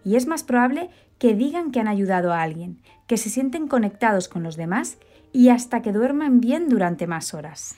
Y 0.04 0.16
es 0.16 0.26
más 0.26 0.42
probable 0.44 0.90
que 1.18 1.34
digan 1.34 1.70
que 1.72 1.80
han 1.80 1.88
ayudado 1.88 2.32
a 2.34 2.42
alguien, 2.42 2.82
que 3.06 3.16
se 3.16 3.30
sienten 3.30 3.68
conectados 3.68 4.28
con 4.28 4.42
los 4.42 4.56
demás 4.58 4.98
y 5.32 5.48
hasta 5.48 5.80
que 5.80 5.92
duerman 5.92 6.40
bien 6.40 6.68
durante 6.68 7.06
más 7.06 7.32
horas. 7.32 7.74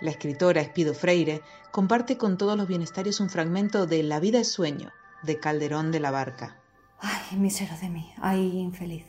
La 0.00 0.10
escritora 0.12 0.62
Espido 0.62 0.94
Freire 0.94 1.42
comparte 1.70 2.16
con 2.16 2.38
todos 2.38 2.56
los 2.56 2.66
bienestarios 2.66 3.20
un 3.20 3.28
fragmento 3.28 3.86
de 3.86 4.02
La 4.02 4.18
vida 4.18 4.40
es 4.40 4.50
sueño, 4.50 4.92
de 5.22 5.38
Calderón 5.38 5.92
de 5.92 6.00
la 6.00 6.10
Barca. 6.10 6.56
Ay, 7.00 7.36
misero 7.38 7.74
de 7.80 7.90
mí, 7.90 8.10
ay, 8.18 8.58
infeliz. 8.58 9.04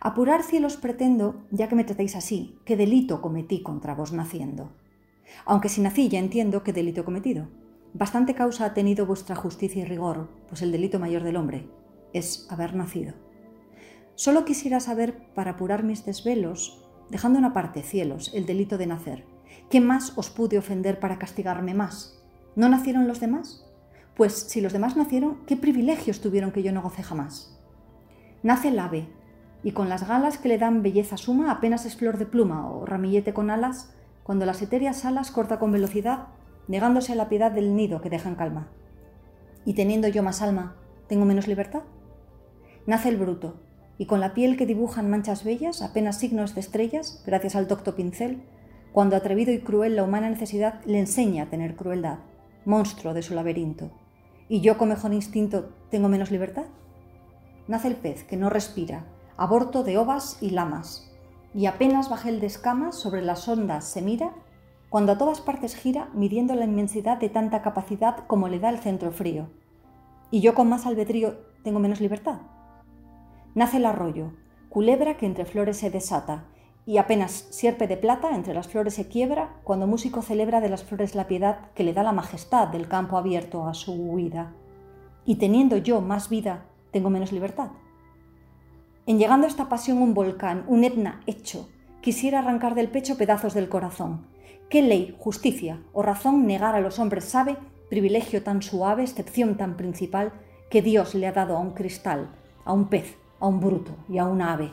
Apurar 0.00 0.42
cielos 0.44 0.78
pretendo, 0.78 1.44
ya 1.50 1.68
que 1.68 1.74
me 1.74 1.84
tratéis 1.84 2.16
así, 2.16 2.58
qué 2.64 2.74
delito 2.74 3.20
cometí 3.20 3.62
contra 3.62 3.94
vos 3.94 4.12
naciendo. 4.14 4.72
Aunque 5.44 5.68
si 5.68 5.82
nací 5.82 6.08
ya 6.08 6.18
entiendo 6.20 6.62
qué 6.62 6.72
delito 6.72 7.02
he 7.02 7.04
cometido. 7.04 7.48
Bastante 7.92 8.34
causa 8.34 8.64
ha 8.64 8.72
tenido 8.74 9.04
vuestra 9.04 9.36
justicia 9.36 9.82
y 9.82 9.84
rigor, 9.84 10.30
pues 10.48 10.62
el 10.62 10.72
delito 10.72 10.98
mayor 10.98 11.22
del 11.22 11.36
hombre 11.36 11.68
es 12.14 12.46
haber 12.50 12.74
nacido. 12.74 13.12
Solo 14.14 14.46
quisiera 14.46 14.80
saber, 14.80 15.28
para 15.34 15.50
apurar 15.52 15.82
mis 15.84 16.06
desvelos, 16.06 16.82
dejando 17.10 17.38
una 17.38 17.48
aparte, 17.48 17.82
cielos, 17.82 18.32
el 18.34 18.46
delito 18.46 18.78
de 18.78 18.86
nacer, 18.86 19.26
¿Qué 19.70 19.80
más 19.82 20.16
os 20.16 20.30
pude 20.30 20.56
ofender 20.58 20.98
para 20.98 21.18
castigarme 21.18 21.74
más? 21.74 22.18
¿No 22.56 22.70
nacieron 22.70 23.06
los 23.06 23.20
demás? 23.20 23.66
Pues 24.16 24.32
si 24.32 24.62
los 24.62 24.72
demás 24.72 24.96
nacieron, 24.96 25.44
¿qué 25.46 25.58
privilegios 25.58 26.22
tuvieron 26.22 26.52
que 26.52 26.62
yo 26.62 26.72
no 26.72 26.80
goce 26.80 27.02
jamás? 27.02 27.54
Nace 28.42 28.68
el 28.68 28.78
ave, 28.78 29.08
y 29.62 29.72
con 29.72 29.90
las 29.90 30.08
galas 30.08 30.38
que 30.38 30.48
le 30.48 30.56
dan 30.56 30.82
belleza 30.82 31.18
suma 31.18 31.50
apenas 31.50 31.84
es 31.84 31.96
flor 31.98 32.16
de 32.16 32.24
pluma 32.24 32.70
o 32.70 32.86
ramillete 32.86 33.34
con 33.34 33.50
alas, 33.50 33.92
cuando 34.22 34.46
las 34.46 34.62
etéreas 34.62 35.04
alas 35.04 35.30
corta 35.30 35.58
con 35.58 35.70
velocidad, 35.70 36.28
negándose 36.66 37.12
a 37.12 37.16
la 37.16 37.28
piedad 37.28 37.50
del 37.52 37.76
nido 37.76 38.00
que 38.00 38.08
deja 38.10 38.30
en 38.30 38.36
calma. 38.36 38.68
Y 39.66 39.74
teniendo 39.74 40.08
yo 40.08 40.22
más 40.22 40.40
alma, 40.40 40.76
¿tengo 41.08 41.26
menos 41.26 41.46
libertad? 41.46 41.82
Nace 42.86 43.10
el 43.10 43.18
bruto, 43.18 43.60
y 43.98 44.06
con 44.06 44.20
la 44.20 44.32
piel 44.32 44.56
que 44.56 44.64
dibujan 44.64 45.10
manchas 45.10 45.44
bellas, 45.44 45.82
apenas 45.82 46.16
signos 46.18 46.54
de 46.54 46.60
estrellas, 46.60 47.22
gracias 47.26 47.54
al 47.54 47.68
docto 47.68 47.94
pincel, 47.96 48.40
cuando 48.92 49.16
atrevido 49.16 49.52
y 49.52 49.60
cruel 49.60 49.96
la 49.96 50.02
humana 50.02 50.30
necesidad 50.30 50.80
le 50.84 50.98
enseña 50.98 51.44
a 51.44 51.46
tener 51.46 51.76
crueldad, 51.76 52.18
monstruo 52.64 53.14
de 53.14 53.22
su 53.22 53.34
laberinto. 53.34 53.90
¿Y 54.48 54.60
yo 54.60 54.78
con 54.78 54.88
mejor 54.88 55.12
instinto 55.12 55.70
tengo 55.90 56.08
menos 56.08 56.30
libertad? 56.30 56.64
Nace 57.66 57.88
el 57.88 57.96
pez 57.96 58.24
que 58.24 58.36
no 58.36 58.48
respira, 58.48 59.04
aborto 59.36 59.84
de 59.84 59.98
ovas 59.98 60.38
y 60.42 60.50
lamas, 60.50 61.10
y 61.54 61.66
apenas 61.66 62.08
bajé 62.08 62.30
el 62.30 62.40
de 62.40 62.50
sobre 62.50 63.22
las 63.22 63.46
ondas 63.48 63.84
se 63.84 64.00
mira, 64.02 64.32
cuando 64.88 65.12
a 65.12 65.18
todas 65.18 65.42
partes 65.42 65.76
gira 65.76 66.08
midiendo 66.14 66.54
la 66.54 66.64
inmensidad 66.64 67.18
de 67.18 67.28
tanta 67.28 67.60
capacidad 67.60 68.26
como 68.26 68.48
le 68.48 68.58
da 68.58 68.70
el 68.70 68.78
centro 68.78 69.12
frío. 69.12 69.50
¿Y 70.30 70.40
yo 70.40 70.54
con 70.54 70.68
más 70.68 70.86
albedrío 70.86 71.36
tengo 71.62 71.78
menos 71.78 72.00
libertad? 72.00 72.40
Nace 73.54 73.76
el 73.78 73.86
arroyo, 73.86 74.32
culebra 74.70 75.18
que 75.18 75.26
entre 75.26 75.44
flores 75.44 75.76
se 75.76 75.90
desata, 75.90 76.46
y 76.88 76.96
apenas 76.96 77.46
sierpe 77.50 77.86
de 77.86 77.98
plata 77.98 78.34
entre 78.34 78.54
las 78.54 78.66
flores 78.68 78.94
se 78.94 79.08
quiebra 79.08 79.58
cuando 79.62 79.86
músico 79.86 80.22
celebra 80.22 80.62
de 80.62 80.70
las 80.70 80.84
flores 80.84 81.14
la 81.14 81.26
piedad 81.26 81.70
que 81.74 81.84
le 81.84 81.92
da 81.92 82.02
la 82.02 82.12
majestad 82.12 82.66
del 82.68 82.88
campo 82.88 83.18
abierto 83.18 83.68
a 83.68 83.74
su 83.74 83.92
huida. 83.92 84.54
Y 85.26 85.34
teniendo 85.36 85.76
yo 85.76 86.00
más 86.00 86.30
vida, 86.30 86.64
tengo 86.90 87.10
menos 87.10 87.30
libertad. 87.30 87.72
En 89.04 89.18
llegando 89.18 89.46
a 89.46 89.50
esta 89.50 89.68
pasión 89.68 89.98
un 90.00 90.14
volcán, 90.14 90.64
un 90.66 90.82
etna 90.82 91.20
hecho, 91.26 91.68
quisiera 92.00 92.38
arrancar 92.38 92.74
del 92.74 92.88
pecho 92.88 93.18
pedazos 93.18 93.52
del 93.52 93.68
corazón. 93.68 94.26
¿Qué 94.70 94.80
ley, 94.80 95.14
justicia 95.20 95.82
o 95.92 96.00
razón 96.02 96.46
negar 96.46 96.74
a 96.74 96.80
los 96.80 96.98
hombres 96.98 97.24
sabe, 97.26 97.58
privilegio 97.90 98.42
tan 98.42 98.62
suave, 98.62 99.02
excepción 99.02 99.58
tan 99.58 99.76
principal, 99.76 100.32
que 100.70 100.80
Dios 100.80 101.14
le 101.14 101.26
ha 101.26 101.32
dado 101.32 101.58
a 101.58 101.60
un 101.60 101.72
cristal, 101.74 102.30
a 102.64 102.72
un 102.72 102.86
pez, 102.88 103.18
a 103.40 103.46
un 103.46 103.60
bruto 103.60 103.92
y 104.08 104.16
a 104.16 104.24
un 104.24 104.40
ave? 104.40 104.72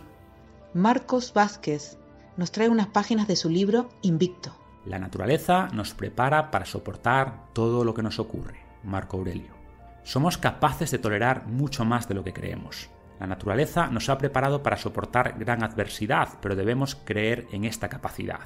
Marcos 0.74 1.34
Vázquez, 1.34 1.98
nos 2.38 2.52
trae 2.52 2.70
unas 2.70 2.88
páginas 2.88 3.28
de 3.28 3.36
su 3.36 3.50
libro 3.50 3.90
Invicto. 4.02 4.54
La 4.86 5.00
naturaleza 5.00 5.70
nos 5.74 5.94
prepara 5.94 6.52
para 6.52 6.66
soportar 6.66 7.48
todo 7.54 7.84
lo 7.84 7.94
que 7.94 8.04
nos 8.04 8.20
ocurre, 8.20 8.60
Marco 8.84 9.18
Aurelio. 9.18 9.54
Somos 10.04 10.38
capaces 10.38 10.92
de 10.92 11.00
tolerar 11.00 11.48
mucho 11.48 11.86
más 11.86 12.08
de 12.08 12.14
lo 12.16 12.24
que 12.24 12.34
creemos. 12.34 12.90
La 13.20 13.26
naturaleza 13.28 13.88
nos 13.88 14.10
ha 14.10 14.18
preparado 14.18 14.62
para 14.62 14.78
soportar 14.78 15.38
gran 15.40 15.64
adversidad, 15.64 16.30
pero 16.42 16.56
debemos 16.56 16.96
creer 16.96 17.48
en 17.52 17.64
esta 17.64 17.88
capacidad. 17.88 18.42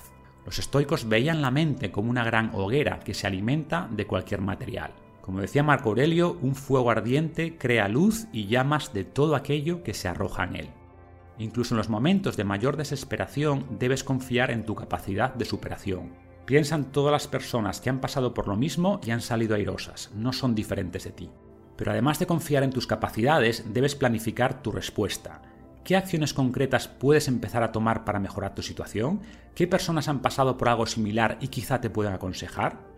Los 0.45 0.59
estoicos 0.59 1.09
veían 1.09 1.41
la 1.41 1.51
mente 1.51 1.91
como 1.91 2.09
una 2.09 2.23
gran 2.23 2.51
hoguera 2.53 2.99
que 2.99 3.13
se 3.13 3.27
alimenta 3.27 3.89
de 3.91 4.07
cualquier 4.07 4.39
material. 4.41 4.91
Como 5.21 5.41
decía 5.41 5.63
Marco 5.63 5.89
Aurelio, 5.89 6.37
un 6.41 6.55
fuego 6.55 6.91
ardiente 6.91 7.57
crea 7.57 7.87
luz 7.87 8.25
y 8.31 8.45
llamas 8.45 8.93
de 8.93 9.03
todo 9.03 9.35
aquello 9.35 9.83
que 9.83 9.93
se 9.93 10.07
arroja 10.07 10.45
en 10.45 10.55
él. 10.55 10.69
Incluso 11.39 11.73
en 11.73 11.77
los 11.77 11.89
momentos 11.89 12.35
de 12.35 12.43
mayor 12.43 12.75
desesperación 12.75 13.65
debes 13.79 14.03
confiar 14.03 14.51
en 14.51 14.65
tu 14.65 14.75
capacidad 14.75 15.33
de 15.33 15.45
superación. 15.45 16.11
Piensa 16.45 16.75
en 16.75 16.85
todas 16.85 17.13
las 17.13 17.27
personas 17.29 17.79
que 17.79 17.89
han 17.89 18.01
pasado 18.01 18.33
por 18.33 18.47
lo 18.49 18.57
mismo 18.57 18.99
y 19.05 19.11
han 19.11 19.21
salido 19.21 19.55
airosas, 19.55 20.11
no 20.15 20.33
son 20.33 20.53
diferentes 20.53 21.05
de 21.05 21.11
ti. 21.11 21.29
Pero 21.77 21.91
además 21.91 22.19
de 22.19 22.27
confiar 22.27 22.63
en 22.63 22.71
tus 22.71 22.87
capacidades, 22.87 23.73
debes 23.73 23.95
planificar 23.95 24.61
tu 24.61 24.71
respuesta. 24.73 25.41
¿Qué 25.85 25.95
acciones 25.95 26.33
concretas 26.33 26.89
puedes 26.89 27.29
empezar 27.29 27.63
a 27.63 27.71
tomar 27.71 28.03
para 28.03 28.19
mejorar 28.19 28.53
tu 28.53 28.61
situación? 28.61 29.21
¿Qué 29.55 29.65
personas 29.65 30.09
han 30.09 30.19
pasado 30.21 30.57
por 30.57 30.67
algo 30.67 30.85
similar 30.87 31.37
y 31.39 31.47
quizá 31.47 31.79
te 31.79 31.89
puedan 31.89 32.13
aconsejar? 32.13 32.88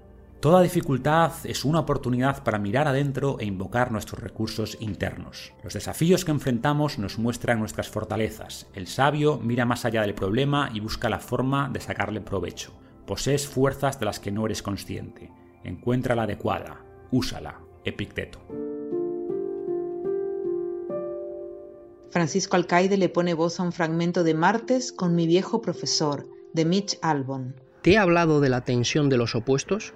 Toda 0.41 0.63
dificultad 0.63 1.33
es 1.43 1.63
una 1.65 1.79
oportunidad 1.81 2.41
para 2.43 2.57
mirar 2.57 2.87
adentro 2.87 3.37
e 3.39 3.45
invocar 3.45 3.91
nuestros 3.91 4.21
recursos 4.23 4.75
internos. 4.79 5.53
Los 5.63 5.75
desafíos 5.75 6.25
que 6.25 6.31
enfrentamos 6.31 6.97
nos 6.97 7.19
muestran 7.19 7.59
nuestras 7.59 7.89
fortalezas. 7.89 8.65
El 8.73 8.87
sabio 8.87 9.37
mira 9.39 9.65
más 9.65 9.85
allá 9.85 10.01
del 10.01 10.15
problema 10.15 10.71
y 10.73 10.79
busca 10.79 11.09
la 11.11 11.19
forma 11.19 11.69
de 11.71 11.79
sacarle 11.79 12.21
provecho. 12.21 12.71
Posees 13.05 13.45
fuerzas 13.45 13.99
de 13.99 14.07
las 14.07 14.19
que 14.19 14.31
no 14.31 14.47
eres 14.47 14.63
consciente. 14.63 15.31
Encuentra 15.63 16.15
la 16.15 16.23
adecuada. 16.23 16.81
Úsala. 17.11 17.59
Epicteto. 17.85 18.39
Francisco 22.09 22.55
Alcaide 22.55 22.97
le 22.97 23.09
pone 23.09 23.35
voz 23.35 23.59
a 23.59 23.63
un 23.63 23.73
fragmento 23.73 24.23
de 24.23 24.33
Martes 24.33 24.91
con 24.91 25.13
mi 25.13 25.27
viejo 25.27 25.61
profesor, 25.61 26.27
de 26.51 26.65
Mitch 26.65 26.97
Albon. 27.03 27.61
¿Te 27.83 27.91
he 27.91 27.97
hablado 27.99 28.41
de 28.41 28.49
la 28.49 28.61
tensión 28.61 29.07
de 29.09 29.17
los 29.17 29.35
opuestos? 29.35 29.93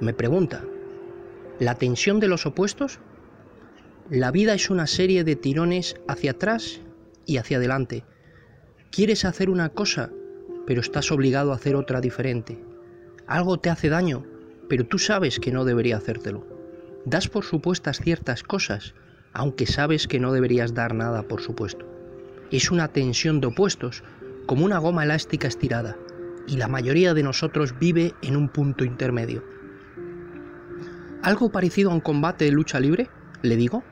me 0.00 0.12
pregunta, 0.12 0.64
¿la 1.60 1.76
tensión 1.76 2.18
de 2.20 2.26
los 2.28 2.46
opuestos? 2.46 2.98
La 4.10 4.30
vida 4.32 4.54
es 4.54 4.68
una 4.70 4.86
serie 4.88 5.22
de 5.24 5.36
tirones 5.36 5.96
hacia 6.08 6.32
atrás 6.32 6.80
y 7.26 7.36
hacia 7.38 7.58
adelante. 7.58 8.04
Quieres 8.90 9.24
hacer 9.24 9.48
una 9.50 9.68
cosa, 9.70 10.10
pero 10.66 10.80
estás 10.80 11.10
obligado 11.12 11.52
a 11.52 11.56
hacer 11.56 11.74
otra 11.76 12.00
diferente. 12.00 12.62
Algo 13.26 13.58
te 13.60 13.70
hace 13.70 13.88
daño, 13.88 14.26
pero 14.68 14.84
tú 14.84 14.98
sabes 14.98 15.38
que 15.38 15.52
no 15.52 15.64
debería 15.64 15.96
hacértelo. 15.96 16.44
Das 17.06 17.28
por 17.28 17.44
supuestas 17.44 17.98
ciertas 17.98 18.42
cosas, 18.42 18.94
aunque 19.32 19.66
sabes 19.66 20.06
que 20.08 20.18
no 20.20 20.32
deberías 20.32 20.74
dar 20.74 20.94
nada 20.94 21.22
por 21.22 21.40
supuesto. 21.40 21.86
Es 22.50 22.70
una 22.70 22.88
tensión 22.88 23.40
de 23.40 23.46
opuestos, 23.48 24.02
como 24.46 24.64
una 24.64 24.78
goma 24.78 25.04
elástica 25.04 25.46
estirada, 25.48 25.96
y 26.48 26.56
la 26.56 26.66
mayoría 26.68 27.14
de 27.14 27.22
nosotros 27.22 27.78
vive 27.78 28.12
en 28.22 28.36
un 28.36 28.48
punto 28.48 28.84
intermedio. 28.84 29.53
¿Algo 31.24 31.48
parecido 31.50 31.90
a 31.90 31.94
un 31.94 32.00
combate 32.00 32.44
de 32.44 32.50
lucha 32.50 32.78
libre? 32.78 33.08
Le 33.40 33.56
digo. 33.56 33.82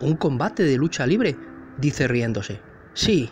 ¿Un 0.00 0.14
combate 0.14 0.62
de 0.62 0.76
lucha 0.76 1.04
libre? 1.04 1.36
Dice 1.78 2.06
riéndose. 2.06 2.60
Sí, 2.94 3.30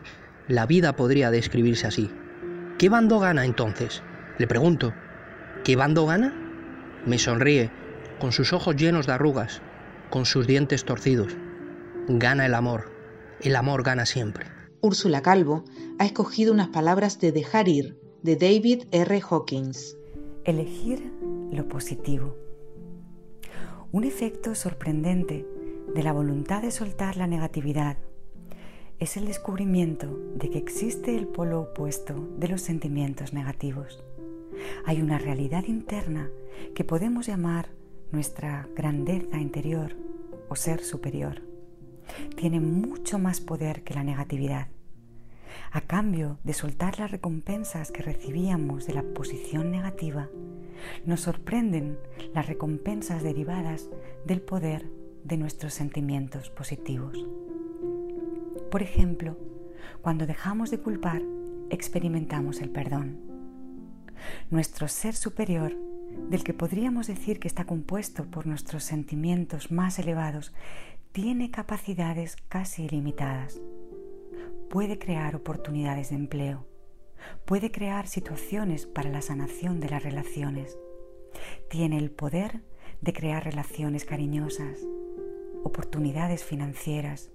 la 0.49 0.67
vida 0.67 0.97
podría 0.97 1.31
describirse 1.31 1.87
así. 1.87 2.11
¿Qué 2.79 2.89
bando 2.89 3.21
gana 3.21 3.45
entonces? 3.45 4.03
Le 4.39 4.49
pregunto. 4.49 4.93
¿Qué 5.63 5.77
bando 5.77 6.05
gana? 6.05 6.35
Me 7.07 7.17
sonríe, 7.17 7.71
con 8.19 8.33
sus 8.33 8.53
ojos 8.53 8.75
llenos 8.75 9.07
de 9.07 9.13
arrugas, 9.13 9.63
con 10.11 10.27
sus 10.27 10.49
dientes 10.49 10.85
torcidos. 10.85 11.37
Gana 12.09 12.45
el 12.45 12.55
amor. 12.55 12.91
El 13.41 13.55
amor 13.55 13.85
gana 13.85 14.05
siempre. 14.05 14.47
Úrsula 14.81 15.23
Calvo 15.23 15.65
ha 16.01 16.07
escogido 16.07 16.53
unas 16.53 16.71
palabras 16.71 17.21
de 17.21 17.31
Dejar 17.31 17.69
ir, 17.69 17.97
de 18.21 18.35
David 18.35 18.87
R. 18.91 19.21
Hawkins. 19.31 19.97
Elegir 20.45 21.13
lo 21.53 21.69
positivo 21.69 22.35
un 23.91 24.05
efecto 24.05 24.55
sorprendente 24.55 25.47
de 25.95 26.03
la 26.03 26.13
voluntad 26.13 26.61
de 26.61 26.71
soltar 26.71 27.17
la 27.17 27.27
negatividad 27.27 27.97
es 28.99 29.17
el 29.17 29.25
descubrimiento 29.25 30.15
de 30.37 30.51
que 30.51 30.59
existe 30.59 31.17
el 31.17 31.27
polo 31.27 31.63
opuesto 31.63 32.29
de 32.39 32.49
los 32.49 32.61
sentimientos 32.61 33.33
negativos. 33.33 34.05
Hay 34.85 35.01
una 35.01 35.17
realidad 35.19 35.65
interna 35.67 36.29
que 36.75 36.85
podemos 36.85 37.27
llamar 37.29 37.71
nuestra 38.13 38.69
grandeza 38.77 39.39
interior 39.39 39.95
o 40.51 40.57
ser 40.57 40.83
superior. 40.85 41.41
Tiene 42.37 42.61
mucho 42.61 43.19
más 43.19 43.41
poder 43.41 43.85
que 43.85 43.95
la 43.95 44.03
negatividad. 44.05 44.69
A 45.71 45.81
cambio 45.81 46.39
de 46.45 46.53
soltar 46.53 46.99
las 46.99 47.11
recompensas 47.11 47.91
que 47.91 48.03
recibíamos 48.03 48.87
de 48.87 48.93
la 48.95 49.03
posición 49.03 49.71
negativa, 49.71 50.29
nos 51.07 51.21
sorprenden 51.21 51.99
las 52.35 52.47
recompensas 52.47 53.23
derivadas 53.23 53.89
del 54.25 54.41
poder 54.41 54.91
de 55.25 55.37
nuestros 55.37 55.75
sentimientos 55.75 56.51
positivos. 56.51 57.25
Por 58.71 58.83
ejemplo, 58.83 59.37
cuando 60.03 60.27
dejamos 60.27 60.71
de 60.71 60.79
culpar, 60.79 61.23
experimentamos 61.71 62.61
el 62.61 62.71
perdón. 62.71 63.19
Nuestro 64.51 64.89
ser 64.89 65.15
superior, 65.15 65.75
del 66.31 66.43
que 66.43 66.55
podríamos 66.55 67.07
decir 67.07 67.39
que 67.39 67.49
está 67.49 67.65
compuesto 67.65 68.25
por 68.25 68.47
nuestros 68.47 68.83
sentimientos 68.85 69.71
más 69.71 69.99
elevados, 69.99 70.53
tiene 71.13 71.51
capacidades 71.51 72.37
casi 72.49 72.85
ilimitadas. 72.85 73.61
Puede 74.71 74.99
crear 74.99 75.35
oportunidades 75.37 76.11
de 76.11 76.17
empleo, 76.17 76.67
puede 77.45 77.71
crear 77.71 78.07
situaciones 78.07 78.87
para 78.87 79.11
la 79.11 79.23
sanación 79.23 79.81
de 79.81 79.89
las 79.91 80.03
relaciones. 80.03 80.79
Tiene 81.69 81.99
el 81.99 82.11
poder 82.11 82.63
de 83.01 83.13
crear 83.13 83.45
relaciones 83.45 84.05
cariñosas, 84.05 84.79
oportunidades 85.65 86.45
financieras 86.45 87.31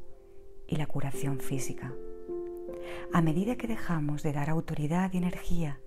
y 0.67 0.75
la 0.77 0.87
curación 0.87 1.39
física. 1.39 1.93
A 3.13 3.21
medida 3.21 3.55
que 3.55 3.67
dejamos 3.67 4.23
de 4.23 4.33
dar 4.33 4.49
autoridad 4.49 5.13
y 5.13 5.17
energía 5.17 5.79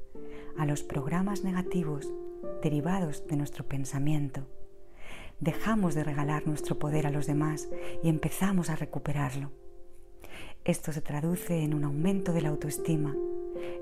a 0.57 0.67
los 0.67 0.83
programas 0.83 1.45
negativos 1.45 2.13
derivados 2.63 3.27
de 3.27 3.37
nuestro 3.37 3.65
pensamiento, 3.67 4.47
dejamos 5.41 5.95
de 5.95 6.05
regalar 6.05 6.47
nuestro 6.47 6.79
poder 6.79 7.07
a 7.07 7.11
los 7.11 7.27
demás 7.27 7.69
y 8.03 8.09
empezamos 8.09 8.71
a 8.71 8.77
recuperarlo. 8.77 9.51
Esto 10.65 10.93
se 10.93 11.03
traduce 11.03 11.61
en 11.63 11.75
un 11.75 11.85
aumento 11.85 12.33
de 12.33 12.41
la 12.43 12.49
autoestima 12.49 13.15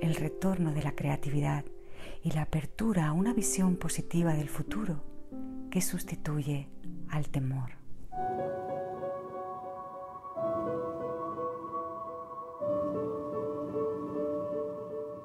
el 0.01 0.14
retorno 0.14 0.73
de 0.73 0.83
la 0.83 0.94
creatividad 0.94 1.64
y 2.23 2.31
la 2.31 2.42
apertura 2.42 3.07
a 3.07 3.12
una 3.12 3.33
visión 3.33 3.77
positiva 3.77 4.35
del 4.35 4.49
futuro 4.49 5.03
que 5.70 5.81
sustituye 5.81 6.68
al 7.09 7.29
temor. 7.29 7.73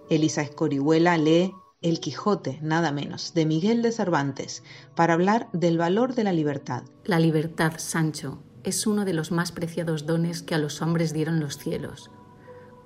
Elisa 0.10 0.42
Escorihuela 0.42 1.18
lee 1.20 1.54
El 1.82 2.00
Quijote, 2.00 2.58
nada 2.64 2.92
menos, 2.92 3.36
de 3.36 3.46
Miguel 3.46 3.84
de 3.84 3.92
Cervantes, 3.92 4.64
para 4.96 5.14
hablar 5.14 5.50
del 5.54 5.78
valor 5.78 6.16
de 6.16 6.24
la 6.24 6.34
libertad. 6.34 6.84
La 7.06 7.20
libertad, 7.20 7.74
Sancho, 7.78 8.42
es 8.64 8.88
uno 8.88 9.06
de 9.06 9.14
los 9.14 9.32
más 9.32 9.52
preciados 9.52 10.08
dones 10.08 10.42
que 10.42 10.56
a 10.56 10.58
los 10.58 10.82
hombres 10.82 11.14
dieron 11.14 11.40
los 11.40 11.58
cielos 11.60 12.10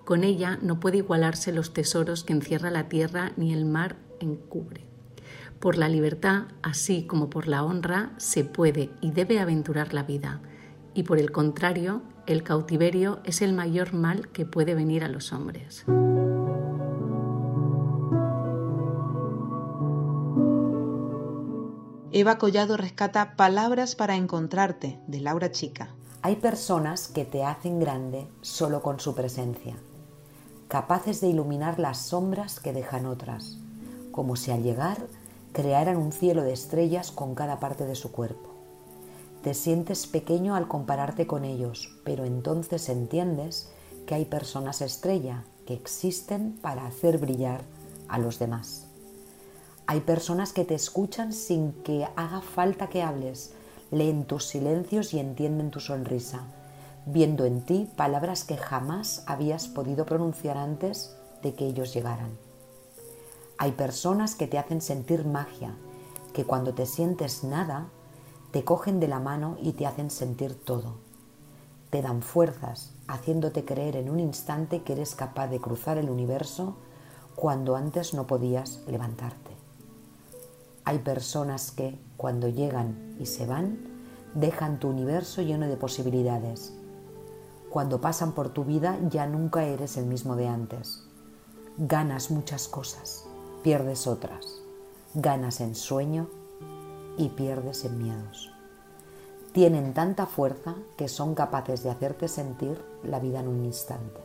con 0.06 0.26
ella 0.26 0.60
no 0.62 0.80
puede 0.82 0.98
igualarse 0.98 1.54
los 1.54 1.74
tesoros 1.74 2.26
que 2.26 2.34
encierra 2.34 2.70
la 2.72 2.89
tierra 2.89 3.32
ni 3.38 3.54
el 3.54 3.66
mar 3.66 3.96
encubre. 4.20 4.86
Por 5.62 5.78
la 5.78 5.88
libertad, 5.88 6.44
así 6.62 7.08
como 7.08 7.30
por 7.30 7.48
la 7.48 7.63
honra, 7.63 8.12
se 8.18 8.44
puede 8.44 8.89
y 9.00 9.12
debe 9.12 9.39
aventurar 9.39 9.94
la 9.94 10.04
vida, 10.04 10.42
y 10.94 11.04
por 11.04 11.20
el 11.20 11.32
contrario, 11.32 12.02
el 12.28 12.44
cautiverio 12.44 13.20
es 13.24 13.42
el 13.42 13.54
mayor 13.54 13.94
mal 13.94 14.28
que 14.30 14.46
puede 14.46 14.76
venir 14.76 15.06
a 15.06 15.08
los 15.08 15.32
hombres. 15.32 15.86
Eva 22.12 22.38
Collado 22.38 22.76
rescata 22.78 23.36
Palabras 23.38 23.96
para 23.96 24.16
encontrarte 24.18 25.00
de 25.08 25.22
Laura 25.22 25.50
Chica. 25.52 25.89
Hay 26.22 26.36
personas 26.36 27.08
que 27.08 27.26
te 27.26 27.44
hacen 27.44 27.80
grande 27.80 28.28
solo 28.42 28.82
con 28.84 29.00
su 29.00 29.16
presencia 29.16 29.76
capaces 30.67 31.21
de 31.21 31.28
iluminar 31.28 31.80
las 31.80 31.97
sombras 31.99 32.60
que 32.60 32.73
dejan 32.73 33.06
otras, 33.06 33.56
como 34.12 34.36
si 34.36 34.52
al 34.52 34.63
llegar 34.63 34.97
crearan 35.52 35.97
un 35.97 36.12
cielo 36.12 36.43
de 36.43 36.54
estrellas 36.54 37.12
con 37.12 37.36
cada 37.36 37.60
parte 37.60 37.86
de 37.86 37.95
su 37.95 38.12
cuerpo. 38.12 38.49
Te 39.43 39.54
sientes 39.54 40.08
pequeño 40.08 40.56
al 40.56 40.67
compararte 40.67 41.28
con 41.28 41.43
ellos, 41.43 41.97
pero 42.04 42.23
entonces 42.26 42.89
entiendes 42.89 43.69
que 44.08 44.15
hay 44.15 44.26
personas 44.26 44.82
estrella 44.82 45.43
que 45.67 45.73
existen 45.73 46.58
para 46.62 46.86
hacer 46.88 47.17
brillar 47.17 47.62
a 48.08 48.17
los 48.17 48.39
demás. 48.39 48.88
Hay 49.86 49.99
personas 49.99 50.54
que 50.54 50.65
te 50.65 50.76
escuchan 50.76 51.34
sin 51.34 51.73
que 51.84 52.08
haga 52.15 52.41
falta 52.41 52.88
que 52.88 53.04
hables, 53.04 53.52
leen 53.91 54.23
tus 54.23 54.45
silencios 54.45 55.13
y 55.13 55.19
entienden 55.19 55.69
tu 55.71 55.80
sonrisa 55.82 56.41
viendo 57.06 57.46
en 57.46 57.62
ti 57.62 57.89
palabras 57.96 58.44
que 58.46 58.58
jamás 58.58 59.24
habías 59.28 59.68
podido 59.68 60.06
pronunciar 60.06 60.58
antes 60.58 61.16
de 61.42 61.54
que 61.54 61.66
ellos 61.66 61.94
llegaran. 61.94 62.38
Hay 63.58 63.74
personas 63.74 64.36
que 64.36 64.48
te 64.48 64.58
hacen 64.58 64.82
sentir 64.82 65.26
magia, 65.26 65.76
que 66.34 66.46
cuando 66.46 66.74
te 66.74 66.86
sientes 66.86 67.44
nada, 67.44 67.88
te 68.52 68.63
cogen 68.63 69.00
de 69.00 69.08
la 69.08 69.20
mano 69.20 69.58
y 69.62 69.74
te 69.74 69.86
hacen 69.86 70.10
sentir 70.10 70.56
todo. 70.56 70.96
Te 71.89 72.02
dan 72.02 72.22
fuerzas, 72.22 72.94
haciéndote 73.08 73.66
creer 73.66 73.96
en 73.96 74.10
un 74.10 74.20
instante 74.20 74.82
que 74.84 74.94
eres 74.94 75.16
capaz 75.16 75.48
de 75.48 75.60
cruzar 75.60 75.98
el 75.98 76.10
universo 76.10 76.78
cuando 77.36 77.76
antes 77.76 78.13
no 78.13 78.26
podías 78.28 78.82
levantarte. 78.88 79.52
Hay 80.86 81.00
personas 81.00 81.72
que, 81.72 82.00
cuando 82.18 82.48
llegan 82.48 83.16
y 83.20 83.26
se 83.28 83.46
van, 83.46 83.80
dejan 84.34 84.80
tu 84.80 84.89
universo 84.89 85.42
lleno 85.42 85.68
de 85.68 85.78
posibilidades, 85.78 86.74
cuando 87.74 88.00
pasan 88.00 88.34
por 88.34 88.50
tu 88.50 88.66
vida 88.66 89.00
ya 89.10 89.26
nunca 89.26 89.64
eres 89.66 89.98
el 89.98 90.06
mismo 90.06 90.36
de 90.36 90.48
antes. 90.48 91.02
Ganas 91.80 92.30
muchas 92.30 92.68
cosas, 92.68 93.26
pierdes 93.64 94.06
otras. 94.06 94.62
Ganas 95.16 95.60
en 95.60 95.74
sueño 95.74 96.28
y 97.18 97.30
pierdes 97.30 97.84
en 97.86 97.98
miedos. 97.98 98.52
Tienen 99.54 99.96
tanta 99.96 100.28
fuerza 100.28 100.76
que 100.98 101.08
son 101.08 101.34
capaces 101.34 101.82
de 101.82 101.90
hacerte 101.90 102.28
sentir 102.28 102.80
la 103.04 103.20
vida 103.20 103.40
en 103.40 103.48
un 103.48 103.66
instante. 103.66 104.22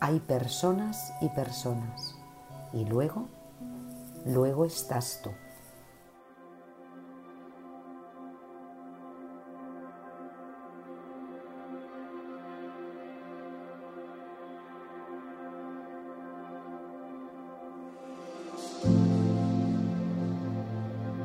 Hay 0.00 0.18
personas 0.18 1.12
y 1.20 1.28
personas. 1.28 2.16
Y 2.72 2.84
luego, 2.86 3.28
luego 4.26 4.64
estás 4.64 5.20
tú. 5.22 5.30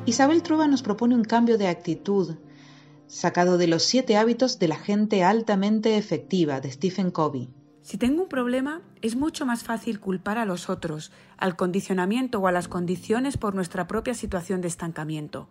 Isabel 0.08 0.42
Trueba 0.42 0.66
nos 0.68 0.80
propone 0.80 1.14
un 1.14 1.22
cambio 1.22 1.58
de 1.58 1.68
actitud 1.68 2.36
sacado 3.08 3.58
de 3.58 3.66
los 3.66 3.82
siete 3.82 4.16
hábitos 4.16 4.58
de 4.58 4.66
la 4.66 4.78
gente 4.78 5.22
altamente 5.22 5.98
efectiva 5.98 6.62
de 6.62 6.70
Stephen 6.72 7.10
Covey. 7.10 7.50
Si 7.82 7.98
tengo 7.98 8.22
un 8.22 8.28
problema, 8.30 8.80
es 9.02 9.16
mucho 9.16 9.44
más 9.44 9.64
fácil 9.64 10.00
culpar 10.00 10.38
a 10.38 10.46
los 10.46 10.70
otros, 10.70 11.12
al 11.36 11.56
condicionamiento 11.56 12.38
o 12.40 12.46
a 12.46 12.52
las 12.52 12.68
condiciones 12.68 13.36
por 13.36 13.54
nuestra 13.54 13.86
propia 13.86 14.14
situación 14.14 14.62
de 14.62 14.68
estancamiento. 14.68 15.50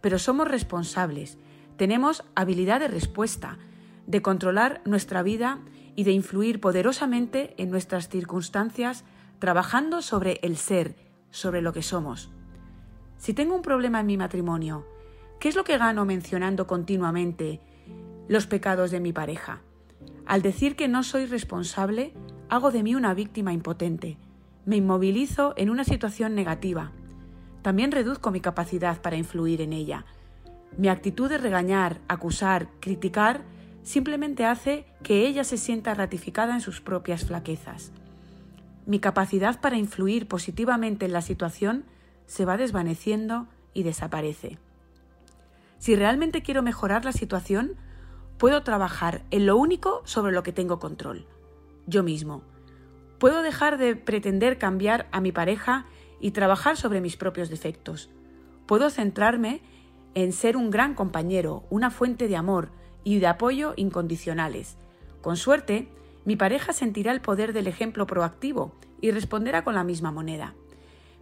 Pero 0.00 0.18
somos 0.18 0.48
responsables, 0.48 1.36
tenemos 1.76 2.24
habilidad 2.34 2.80
de 2.80 2.88
respuesta, 2.88 3.58
de 4.06 4.22
controlar 4.22 4.80
nuestra 4.86 5.22
vida 5.22 5.58
y 5.94 6.04
de 6.04 6.12
influir 6.12 6.62
poderosamente 6.62 7.52
en 7.58 7.68
nuestras 7.70 8.08
circunstancias 8.08 9.04
trabajando 9.38 10.00
sobre 10.00 10.40
el 10.42 10.56
ser, 10.56 10.96
sobre 11.30 11.60
lo 11.60 11.74
que 11.74 11.82
somos. 11.82 12.30
Si 13.22 13.34
tengo 13.34 13.54
un 13.54 13.62
problema 13.62 14.00
en 14.00 14.06
mi 14.06 14.16
matrimonio, 14.16 14.84
¿qué 15.38 15.48
es 15.48 15.54
lo 15.54 15.62
que 15.62 15.78
gano 15.78 16.04
mencionando 16.04 16.66
continuamente 16.66 17.60
los 18.26 18.48
pecados 18.48 18.90
de 18.90 18.98
mi 18.98 19.12
pareja? 19.12 19.60
Al 20.26 20.42
decir 20.42 20.74
que 20.74 20.88
no 20.88 21.04
soy 21.04 21.26
responsable, 21.26 22.14
hago 22.48 22.72
de 22.72 22.82
mí 22.82 22.96
una 22.96 23.14
víctima 23.14 23.52
impotente. 23.52 24.16
Me 24.64 24.74
inmovilizo 24.74 25.54
en 25.56 25.70
una 25.70 25.84
situación 25.84 26.34
negativa. 26.34 26.90
También 27.62 27.92
reduzco 27.92 28.32
mi 28.32 28.40
capacidad 28.40 29.00
para 29.00 29.14
influir 29.14 29.60
en 29.60 29.72
ella. 29.72 30.04
Mi 30.76 30.88
actitud 30.88 31.28
de 31.28 31.38
regañar, 31.38 32.00
acusar, 32.08 32.66
criticar, 32.80 33.42
simplemente 33.84 34.46
hace 34.46 34.84
que 35.04 35.28
ella 35.28 35.44
se 35.44 35.58
sienta 35.58 35.94
ratificada 35.94 36.54
en 36.54 36.60
sus 36.60 36.80
propias 36.80 37.24
flaquezas. 37.24 37.92
Mi 38.84 38.98
capacidad 38.98 39.60
para 39.60 39.76
influir 39.78 40.26
positivamente 40.26 41.06
en 41.06 41.12
la 41.12 41.22
situación 41.22 41.84
se 42.26 42.44
va 42.44 42.56
desvaneciendo 42.56 43.46
y 43.74 43.82
desaparece. 43.82 44.58
Si 45.78 45.96
realmente 45.96 46.42
quiero 46.42 46.62
mejorar 46.62 47.04
la 47.04 47.12
situación, 47.12 47.72
puedo 48.38 48.62
trabajar 48.62 49.22
en 49.30 49.46
lo 49.46 49.56
único 49.56 50.02
sobre 50.04 50.32
lo 50.32 50.42
que 50.42 50.52
tengo 50.52 50.78
control, 50.78 51.26
yo 51.86 52.02
mismo. 52.02 52.42
Puedo 53.18 53.42
dejar 53.42 53.78
de 53.78 53.96
pretender 53.96 54.58
cambiar 54.58 55.08
a 55.12 55.20
mi 55.20 55.32
pareja 55.32 55.86
y 56.20 56.30
trabajar 56.32 56.76
sobre 56.76 57.00
mis 57.00 57.16
propios 57.16 57.50
defectos. 57.50 58.10
Puedo 58.66 58.90
centrarme 58.90 59.60
en 60.14 60.32
ser 60.32 60.56
un 60.56 60.70
gran 60.70 60.94
compañero, 60.94 61.64
una 61.70 61.90
fuente 61.90 62.28
de 62.28 62.36
amor 62.36 62.70
y 63.04 63.18
de 63.18 63.26
apoyo 63.26 63.74
incondicionales. 63.76 64.76
Con 65.20 65.36
suerte, 65.36 65.88
mi 66.24 66.36
pareja 66.36 66.72
sentirá 66.72 67.12
el 67.12 67.20
poder 67.20 67.52
del 67.52 67.66
ejemplo 67.66 68.06
proactivo 68.06 68.74
y 69.00 69.10
responderá 69.10 69.64
con 69.64 69.74
la 69.74 69.82
misma 69.82 70.12
moneda. 70.12 70.54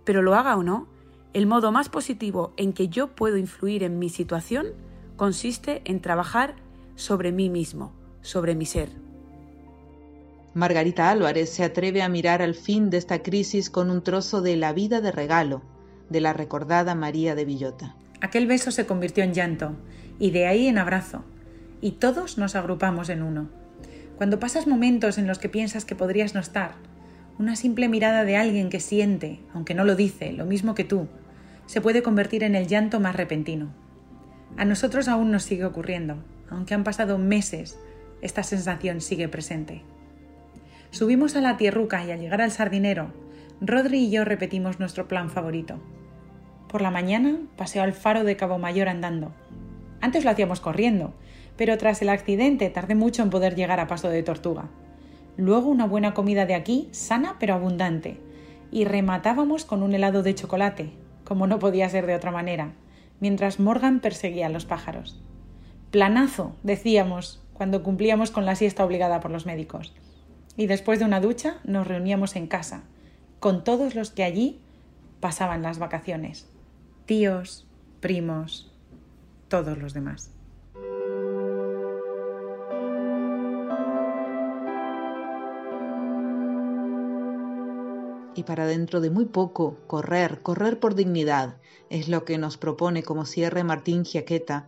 Pero 0.04 0.22
lo 0.22 0.34
haga 0.34 0.56
o 0.56 0.62
no, 0.62 0.86
el 1.32 1.46
modo 1.46 1.72
más 1.72 1.88
positivo 1.88 2.52
en 2.56 2.72
que 2.72 2.88
yo 2.88 3.08
puedo 3.08 3.36
influir 3.36 3.82
en 3.82 3.98
mi 3.98 4.08
situación 4.08 4.68
consiste 5.16 5.82
en 5.84 6.00
trabajar 6.00 6.54
sobre 6.96 7.32
mí 7.32 7.48
mismo, 7.50 7.92
sobre 8.22 8.54
mi 8.54 8.66
ser. 8.66 8.88
Margarita 10.54 11.10
Álvarez 11.10 11.50
se 11.50 11.62
atreve 11.62 12.02
a 12.02 12.08
mirar 12.08 12.42
al 12.42 12.54
fin 12.54 12.90
de 12.90 12.96
esta 12.96 13.22
crisis 13.22 13.70
con 13.70 13.90
un 13.90 14.02
trozo 14.02 14.42
de 14.42 14.56
La 14.56 14.72
vida 14.72 15.00
de 15.00 15.12
regalo, 15.12 15.62
de 16.08 16.20
la 16.20 16.32
recordada 16.32 16.96
María 16.96 17.36
de 17.36 17.44
Villota. 17.44 17.94
Aquel 18.20 18.46
beso 18.46 18.72
se 18.72 18.84
convirtió 18.84 19.22
en 19.22 19.32
llanto, 19.32 19.72
y 20.18 20.32
de 20.32 20.46
ahí 20.48 20.66
en 20.66 20.78
abrazo, 20.78 21.22
y 21.80 21.92
todos 21.92 22.36
nos 22.36 22.56
agrupamos 22.56 23.08
en 23.10 23.22
uno. 23.22 23.48
Cuando 24.16 24.40
pasas 24.40 24.66
momentos 24.66 25.18
en 25.18 25.28
los 25.28 25.38
que 25.38 25.48
piensas 25.48 25.84
que 25.84 25.94
podrías 25.94 26.34
no 26.34 26.40
estar, 26.40 26.74
una 27.40 27.56
simple 27.56 27.88
mirada 27.88 28.24
de 28.24 28.36
alguien 28.36 28.68
que 28.68 28.80
siente, 28.80 29.40
aunque 29.54 29.72
no 29.72 29.84
lo 29.84 29.96
dice, 29.96 30.30
lo 30.30 30.44
mismo 30.44 30.74
que 30.74 30.84
tú, 30.84 31.08
se 31.64 31.80
puede 31.80 32.02
convertir 32.02 32.42
en 32.42 32.54
el 32.54 32.66
llanto 32.66 33.00
más 33.00 33.16
repentino. 33.16 33.70
A 34.58 34.66
nosotros 34.66 35.08
aún 35.08 35.30
nos 35.30 35.44
sigue 35.44 35.64
ocurriendo, 35.64 36.22
aunque 36.50 36.74
han 36.74 36.84
pasado 36.84 37.16
meses, 37.16 37.80
esta 38.20 38.42
sensación 38.42 39.00
sigue 39.00 39.26
presente. 39.30 39.80
Subimos 40.90 41.34
a 41.34 41.40
la 41.40 41.56
tierruca 41.56 42.04
y 42.04 42.10
al 42.10 42.20
llegar 42.20 42.42
al 42.42 42.50
sardinero, 42.50 43.06
Rodri 43.62 44.00
y 44.00 44.10
yo 44.10 44.26
repetimos 44.26 44.78
nuestro 44.78 45.08
plan 45.08 45.30
favorito. 45.30 45.78
Por 46.68 46.82
la 46.82 46.90
mañana 46.90 47.38
paseo 47.56 47.84
al 47.84 47.94
faro 47.94 48.22
de 48.22 48.36
Cabo 48.36 48.58
Mayor 48.58 48.90
andando. 48.90 49.32
Antes 50.02 50.24
lo 50.26 50.30
hacíamos 50.30 50.60
corriendo, 50.60 51.14
pero 51.56 51.78
tras 51.78 52.02
el 52.02 52.10
accidente 52.10 52.68
tardé 52.68 52.94
mucho 52.96 53.22
en 53.22 53.30
poder 53.30 53.54
llegar 53.54 53.80
a 53.80 53.86
Paso 53.86 54.10
de 54.10 54.22
Tortuga 54.22 54.68
luego 55.40 55.70
una 55.70 55.86
buena 55.86 56.12
comida 56.14 56.46
de 56.46 56.54
aquí, 56.54 56.88
sana 56.92 57.36
pero 57.40 57.54
abundante, 57.54 58.18
y 58.70 58.84
rematábamos 58.84 59.64
con 59.64 59.82
un 59.82 59.94
helado 59.94 60.22
de 60.22 60.34
chocolate, 60.34 60.92
como 61.24 61.46
no 61.46 61.58
podía 61.58 61.88
ser 61.88 62.06
de 62.06 62.14
otra 62.14 62.30
manera, 62.30 62.74
mientras 63.20 63.58
Morgan 63.58 64.00
perseguía 64.00 64.46
a 64.46 64.50
los 64.50 64.64
pájaros. 64.66 65.20
Planazo, 65.90 66.54
decíamos, 66.62 67.42
cuando 67.54 67.82
cumplíamos 67.82 68.30
con 68.30 68.44
la 68.46 68.54
siesta 68.54 68.84
obligada 68.84 69.20
por 69.20 69.30
los 69.30 69.46
médicos. 69.46 69.92
Y 70.56 70.66
después 70.66 70.98
de 70.98 71.04
una 71.06 71.20
ducha 71.20 71.56
nos 71.64 71.86
reuníamos 71.86 72.36
en 72.36 72.46
casa, 72.46 72.84
con 73.38 73.64
todos 73.64 73.94
los 73.94 74.10
que 74.10 74.24
allí 74.24 74.60
pasaban 75.20 75.62
las 75.62 75.78
vacaciones, 75.78 76.48
tíos, 77.06 77.66
primos, 78.00 78.70
todos 79.48 79.78
los 79.78 79.94
demás. 79.94 80.32
y 88.40 88.42
para 88.42 88.66
dentro 88.66 89.02
de 89.02 89.10
muy 89.10 89.26
poco 89.26 89.76
correr, 89.86 90.40
correr 90.40 90.80
por 90.80 90.94
dignidad, 90.94 91.58
es 91.90 92.08
lo 92.08 92.24
que 92.24 92.38
nos 92.38 92.56
propone 92.56 93.02
como 93.02 93.26
cierre 93.26 93.64
Martín 93.64 94.02
Giaqueta 94.02 94.66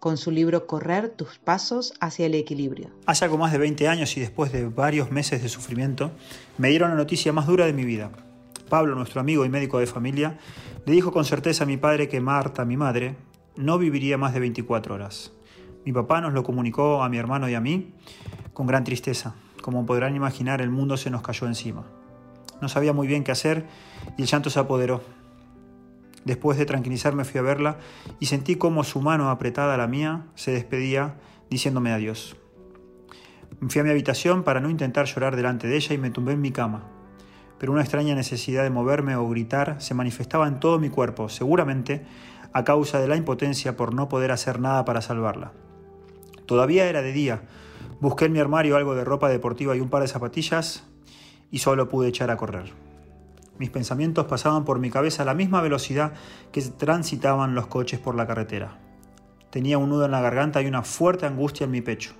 con 0.00 0.16
su 0.16 0.32
libro 0.32 0.66
Correr 0.66 1.08
tus 1.08 1.38
pasos 1.38 1.94
hacia 2.00 2.26
el 2.26 2.34
equilibrio. 2.34 2.90
Hace 3.06 3.24
algo 3.26 3.38
más 3.38 3.52
de 3.52 3.58
20 3.58 3.86
años 3.86 4.16
y 4.16 4.20
después 4.20 4.50
de 4.50 4.64
varios 4.68 5.12
meses 5.12 5.40
de 5.40 5.48
sufrimiento, 5.48 6.10
me 6.58 6.70
dieron 6.70 6.90
la 6.90 6.96
noticia 6.96 7.32
más 7.32 7.46
dura 7.46 7.64
de 7.64 7.72
mi 7.72 7.84
vida. 7.84 8.10
Pablo, 8.68 8.96
nuestro 8.96 9.20
amigo 9.20 9.44
y 9.44 9.48
médico 9.48 9.78
de 9.78 9.86
familia, 9.86 10.38
le 10.84 10.92
dijo 10.92 11.12
con 11.12 11.24
certeza 11.24 11.62
a 11.62 11.66
mi 11.68 11.76
padre 11.76 12.08
que 12.08 12.20
Marta, 12.20 12.64
mi 12.64 12.76
madre, 12.76 13.14
no 13.54 13.78
viviría 13.78 14.18
más 14.18 14.34
de 14.34 14.40
24 14.40 14.96
horas. 14.96 15.30
Mi 15.86 15.92
papá 15.92 16.20
nos 16.20 16.32
lo 16.32 16.42
comunicó 16.42 17.04
a 17.04 17.08
mi 17.08 17.18
hermano 17.18 17.48
y 17.48 17.54
a 17.54 17.60
mí 17.60 17.94
con 18.52 18.66
gran 18.66 18.82
tristeza. 18.82 19.36
Como 19.62 19.86
podrán 19.86 20.16
imaginar, 20.16 20.60
el 20.60 20.70
mundo 20.70 20.96
se 20.96 21.08
nos 21.10 21.22
cayó 21.22 21.46
encima 21.46 21.86
no 22.62 22.68
sabía 22.68 22.94
muy 22.94 23.06
bien 23.06 23.24
qué 23.24 23.32
hacer 23.32 23.66
y 24.16 24.22
el 24.22 24.28
llanto 24.28 24.48
se 24.48 24.60
apoderó. 24.60 25.02
Después 26.24 26.56
de 26.56 26.64
tranquilizarme 26.64 27.24
fui 27.24 27.38
a 27.40 27.42
verla 27.42 27.76
y 28.20 28.26
sentí 28.26 28.54
cómo 28.54 28.84
su 28.84 29.00
mano 29.02 29.28
apretada 29.30 29.74
a 29.74 29.76
la 29.76 29.88
mía 29.88 30.26
se 30.36 30.52
despedía 30.52 31.16
diciéndome 31.50 31.92
adiós. 31.92 32.36
Fui 33.68 33.80
a 33.80 33.84
mi 33.84 33.90
habitación 33.90 34.44
para 34.44 34.60
no 34.60 34.70
intentar 34.70 35.06
llorar 35.06 35.36
delante 35.36 35.66
de 35.66 35.76
ella 35.76 35.92
y 35.94 35.98
me 35.98 36.10
tumbé 36.10 36.32
en 36.32 36.40
mi 36.40 36.52
cama. 36.52 36.84
Pero 37.58 37.72
una 37.72 37.82
extraña 37.82 38.14
necesidad 38.14 38.62
de 38.62 38.70
moverme 38.70 39.16
o 39.16 39.28
gritar 39.28 39.76
se 39.80 39.94
manifestaba 39.94 40.48
en 40.48 40.58
todo 40.60 40.78
mi 40.78 40.88
cuerpo, 40.88 41.28
seguramente 41.28 42.06
a 42.52 42.64
causa 42.64 43.00
de 43.00 43.08
la 43.08 43.16
impotencia 43.16 43.76
por 43.76 43.92
no 43.92 44.08
poder 44.08 44.30
hacer 44.30 44.60
nada 44.60 44.84
para 44.84 45.00
salvarla. 45.00 45.52
Todavía 46.46 46.88
era 46.88 47.02
de 47.02 47.12
día. 47.12 47.42
Busqué 48.00 48.26
en 48.26 48.32
mi 48.32 48.40
armario 48.40 48.76
algo 48.76 48.94
de 48.94 49.04
ropa 49.04 49.28
deportiva 49.28 49.76
y 49.76 49.80
un 49.80 49.90
par 49.90 50.02
de 50.02 50.08
zapatillas, 50.08 50.84
y 51.52 51.58
solo 51.58 51.88
pude 51.88 52.08
echar 52.08 52.32
a 52.32 52.36
correr. 52.36 52.72
Mis 53.58 53.70
pensamientos 53.70 54.24
pasaban 54.26 54.64
por 54.64 54.80
mi 54.80 54.90
cabeza 54.90 55.22
a 55.22 55.26
la 55.26 55.34
misma 55.34 55.60
velocidad 55.60 56.14
que 56.50 56.62
transitaban 56.62 57.54
los 57.54 57.68
coches 57.68 58.00
por 58.00 58.16
la 58.16 58.26
carretera. 58.26 58.78
Tenía 59.50 59.76
un 59.78 59.90
nudo 59.90 60.06
en 60.06 60.10
la 60.12 60.22
garganta 60.22 60.62
y 60.62 60.66
una 60.66 60.82
fuerte 60.82 61.26
angustia 61.26 61.66
en 61.66 61.70
mi 61.70 61.82
pecho. 61.82 62.12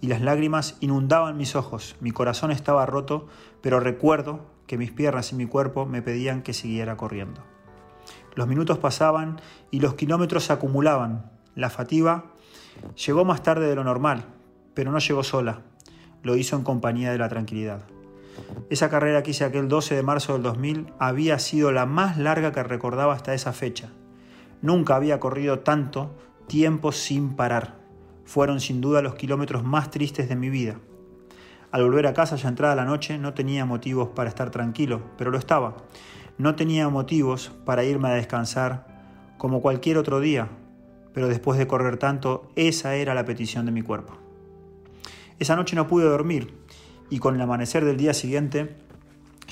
Y 0.00 0.08
las 0.08 0.22
lágrimas 0.22 0.76
inundaban 0.80 1.36
mis 1.36 1.54
ojos, 1.54 1.96
mi 2.00 2.10
corazón 2.10 2.50
estaba 2.50 2.84
roto, 2.86 3.28
pero 3.62 3.80
recuerdo 3.80 4.46
que 4.66 4.76
mis 4.78 4.90
piernas 4.90 5.30
y 5.32 5.36
mi 5.36 5.46
cuerpo 5.46 5.84
me 5.86 6.00
pedían 6.02 6.42
que 6.42 6.54
siguiera 6.54 6.96
corriendo. 6.96 7.42
Los 8.34 8.48
minutos 8.48 8.78
pasaban 8.78 9.40
y 9.70 9.80
los 9.80 9.94
kilómetros 9.94 10.44
se 10.44 10.52
acumulaban. 10.54 11.30
La 11.54 11.68
fatiga 11.70 12.32
llegó 13.06 13.24
más 13.26 13.42
tarde 13.42 13.68
de 13.68 13.76
lo 13.76 13.84
normal, 13.84 14.24
pero 14.72 14.90
no 14.90 14.98
llegó 14.98 15.22
sola. 15.22 15.60
Lo 16.22 16.36
hizo 16.36 16.56
en 16.56 16.64
compañía 16.64 17.12
de 17.12 17.18
la 17.18 17.28
tranquilidad. 17.28 17.82
Esa 18.70 18.88
carrera 18.88 19.22
que 19.22 19.30
hice 19.32 19.44
aquel 19.44 19.68
12 19.68 19.94
de 19.94 20.02
marzo 20.02 20.34
del 20.34 20.42
2000 20.42 20.92
había 20.98 21.38
sido 21.38 21.72
la 21.72 21.86
más 21.86 22.16
larga 22.18 22.52
que 22.52 22.62
recordaba 22.62 23.12
hasta 23.14 23.34
esa 23.34 23.52
fecha. 23.52 23.90
Nunca 24.62 24.96
había 24.96 25.20
corrido 25.20 25.60
tanto 25.60 26.14
tiempo 26.46 26.92
sin 26.92 27.36
parar. 27.36 27.76
Fueron 28.24 28.60
sin 28.60 28.80
duda 28.80 29.02
los 29.02 29.14
kilómetros 29.14 29.64
más 29.64 29.90
tristes 29.90 30.28
de 30.28 30.36
mi 30.36 30.48
vida. 30.48 30.76
Al 31.70 31.84
volver 31.84 32.06
a 32.06 32.14
casa 32.14 32.36
ya 32.36 32.48
entrada 32.48 32.74
la 32.74 32.84
noche 32.84 33.18
no 33.18 33.34
tenía 33.34 33.64
motivos 33.66 34.08
para 34.10 34.28
estar 34.28 34.50
tranquilo, 34.50 35.02
pero 35.18 35.30
lo 35.30 35.38
estaba. 35.38 35.76
No 36.38 36.54
tenía 36.54 36.88
motivos 36.88 37.52
para 37.64 37.84
irme 37.84 38.08
a 38.08 38.14
descansar 38.14 39.34
como 39.38 39.60
cualquier 39.60 39.98
otro 39.98 40.20
día, 40.20 40.48
pero 41.12 41.28
después 41.28 41.58
de 41.58 41.66
correr 41.66 41.98
tanto, 41.98 42.48
esa 42.56 42.94
era 42.94 43.12
la 43.14 43.24
petición 43.24 43.66
de 43.66 43.72
mi 43.72 43.82
cuerpo. 43.82 44.16
Esa 45.38 45.56
noche 45.56 45.76
no 45.76 45.86
pude 45.88 46.04
dormir, 46.04 46.54
y 47.14 47.20
con 47.20 47.36
el 47.36 47.40
amanecer 47.42 47.84
del 47.84 47.96
día 47.96 48.12
siguiente 48.12 48.74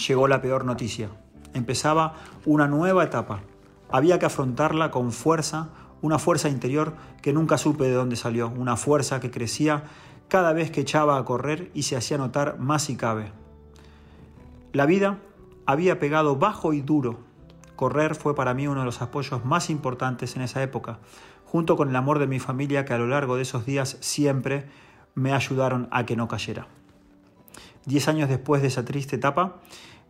llegó 0.09 0.27
la 0.27 0.43
peor 0.43 0.65
noticia. 0.65 1.11
Empezaba 1.55 2.15
una 2.45 2.67
nueva 2.67 3.05
etapa. 3.05 3.43
Había 3.89 4.19
que 4.19 4.27
afrontarla 4.27 4.91
con 4.91 5.13
fuerza, 5.13 5.69
una 6.01 6.19
fuerza 6.19 6.49
interior 6.49 6.95
que 7.23 7.33
nunca 7.33 7.59
supe 7.59 7.85
de 7.85 7.93
dónde 7.95 8.17
salió, 8.17 8.49
una 8.49 8.75
fuerza 8.77 9.21
que 9.21 9.31
crecía 9.31 9.85
cada 10.27 10.53
vez 10.53 10.73
que 10.73 10.81
echaba 10.81 11.17
a 11.17 11.25
correr 11.25 11.71
y 11.73 11.85
se 11.85 11.95
hacía 11.97 12.19
notar 12.19 12.59
más 12.59 12.83
si 12.83 12.97
cabe. 12.97 13.31
La 14.73 14.85
vida 14.85 15.21
había 15.65 16.01
pegado 16.01 16.35
bajo 16.35 16.73
y 16.73 16.81
duro. 16.81 17.21
Correr 17.77 18.17
fue 18.17 18.35
para 18.35 18.55
mí 18.55 18.67
uno 18.67 18.81
de 18.81 18.87
los 18.87 19.03
apoyos 19.03 19.45
más 19.45 19.71
importantes 19.71 20.35
en 20.35 20.43
esa 20.43 20.65
época, 20.65 20.99
junto 21.45 21.77
con 21.77 21.91
el 21.91 21.95
amor 21.95 22.19
de 22.19 22.27
mi 22.27 22.41
familia 22.41 22.85
que 22.85 22.93
a 22.95 22.99
lo 22.99 23.07
largo 23.07 23.37
de 23.37 23.43
esos 23.43 23.65
días 23.65 23.99
siempre 24.01 24.67
me 25.15 25.33
ayudaron 25.33 25.87
a 25.93 26.05
que 26.07 26.17
no 26.17 26.27
cayera. 26.27 26.67
Diez 27.85 28.07
años 28.07 28.29
después 28.29 28.63
de 28.63 28.69
esa 28.69 28.85
triste 28.85 29.17
etapa, 29.17 29.57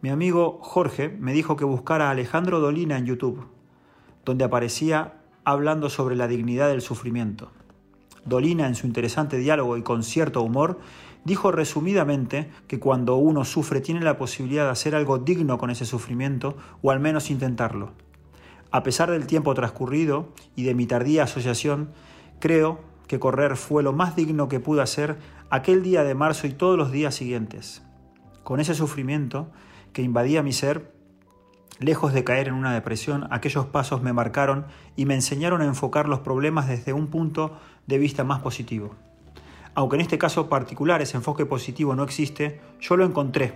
mi 0.02 0.11
amigo 0.11 0.58
Jorge 0.61 1.08
me 1.08 1.32
dijo 1.32 1.56
que 1.56 1.64
buscara 1.64 2.08
a 2.08 2.11
Alejandro 2.11 2.61
Dolina 2.61 2.98
en 2.98 3.06
YouTube, 3.06 3.46
donde 4.26 4.44
aparecía 4.44 5.14
hablando 5.44 5.88
sobre 5.88 6.14
la 6.14 6.28
dignidad 6.28 6.68
del 6.68 6.82
sufrimiento. 6.82 7.50
Dolina, 8.26 8.66
en 8.66 8.74
su 8.74 8.87
interesante 8.87 9.38
diálogo 9.38 9.76
y 9.78 9.82
con 9.82 10.02
cierto 10.02 10.42
humor, 10.42 10.80
dijo 11.24 11.50
resumidamente 11.50 12.50
que 12.68 12.78
cuando 12.78 13.16
uno 13.16 13.42
sufre 13.46 13.80
tiene 13.80 14.02
la 14.02 14.18
posibilidad 14.18 14.64
de 14.64 14.70
hacer 14.72 14.94
algo 14.94 15.16
digno 15.18 15.56
con 15.56 15.70
ese 15.70 15.87
sufrimiento 15.87 16.56
o 16.82 16.90
al 16.90 17.00
menos 17.00 17.30
intentarlo. 17.30 17.92
A 18.70 18.82
pesar 18.82 19.11
del 19.11 19.26
tiempo 19.26 19.54
transcurrido 19.54 20.28
y 20.56 20.64
de 20.64 20.74
mi 20.74 20.87
tardía 20.87 21.22
asociación, 21.24 21.90
creo 22.38 22.80
que 23.06 23.18
correr 23.18 23.56
fue 23.56 23.82
lo 23.82 23.92
más 23.94 24.14
digno 24.14 24.48
que 24.48 24.61
pude 24.61 24.82
hacer 24.82 25.16
aquel 25.54 25.82
día 25.82 26.02
de 26.02 26.14
marzo 26.14 26.46
y 26.46 26.54
todos 26.54 26.78
los 26.78 26.90
días 26.92 27.14
siguientes, 27.14 27.82
con 28.42 28.58
ese 28.58 28.74
sufrimiento 28.74 29.48
que 29.92 30.00
invadía 30.00 30.42
mi 30.42 30.54
ser, 30.54 30.94
lejos 31.78 32.14
de 32.14 32.24
caer 32.24 32.48
en 32.48 32.54
una 32.54 32.72
depresión, 32.72 33.28
aquellos 33.30 33.66
pasos 33.66 34.00
me 34.02 34.14
marcaron 34.14 34.64
y 34.96 35.04
me 35.04 35.12
enseñaron 35.14 35.60
a 35.60 35.66
enfocar 35.66 36.08
los 36.08 36.20
problemas 36.20 36.68
desde 36.68 36.94
un 36.94 37.08
punto 37.08 37.58
de 37.86 37.98
vista 37.98 38.24
más 38.24 38.40
positivo. 38.40 38.94
Aunque 39.74 39.96
en 39.96 40.00
este 40.00 40.16
caso 40.16 40.48
particular 40.48 41.02
ese 41.02 41.18
enfoque 41.18 41.44
positivo 41.44 41.94
no 41.94 42.02
existe, 42.02 42.62
yo 42.80 42.96
lo 42.96 43.04
encontré, 43.04 43.52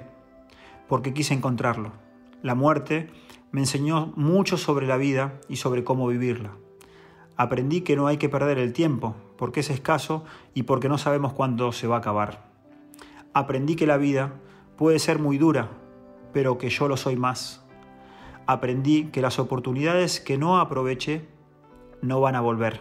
porque 0.88 1.14
quise 1.14 1.32
encontrarlo. 1.32 1.92
La 2.42 2.54
muerte 2.54 3.08
me 3.52 3.60
enseñó 3.62 4.12
mucho 4.16 4.58
sobre 4.58 4.86
la 4.86 4.98
vida 4.98 5.40
y 5.48 5.56
sobre 5.56 5.82
cómo 5.82 6.06
vivirla. 6.08 6.52
Aprendí 7.38 7.80
que 7.80 7.96
no 7.96 8.06
hay 8.06 8.18
que 8.18 8.28
perder 8.28 8.58
el 8.58 8.74
tiempo, 8.74 9.16
porque 9.36 9.60
es 9.60 9.70
escaso 9.70 10.24
y 10.54 10.64
porque 10.64 10.88
no 10.88 10.98
sabemos 10.98 11.32
cuándo 11.32 11.72
se 11.72 11.86
va 11.86 11.96
a 11.96 11.98
acabar. 11.98 12.44
Aprendí 13.32 13.76
que 13.76 13.86
la 13.86 13.96
vida 13.98 14.32
puede 14.76 14.98
ser 14.98 15.18
muy 15.18 15.38
dura, 15.38 15.68
pero 16.32 16.58
que 16.58 16.70
yo 16.70 16.88
lo 16.88 16.96
soy 16.96 17.16
más. 17.16 17.62
Aprendí 18.46 19.04
que 19.06 19.20
las 19.22 19.38
oportunidades 19.38 20.20
que 20.20 20.38
no 20.38 20.58
aproveché 20.58 21.26
no 22.02 22.20
van 22.20 22.34
a 22.34 22.40
volver. 22.40 22.80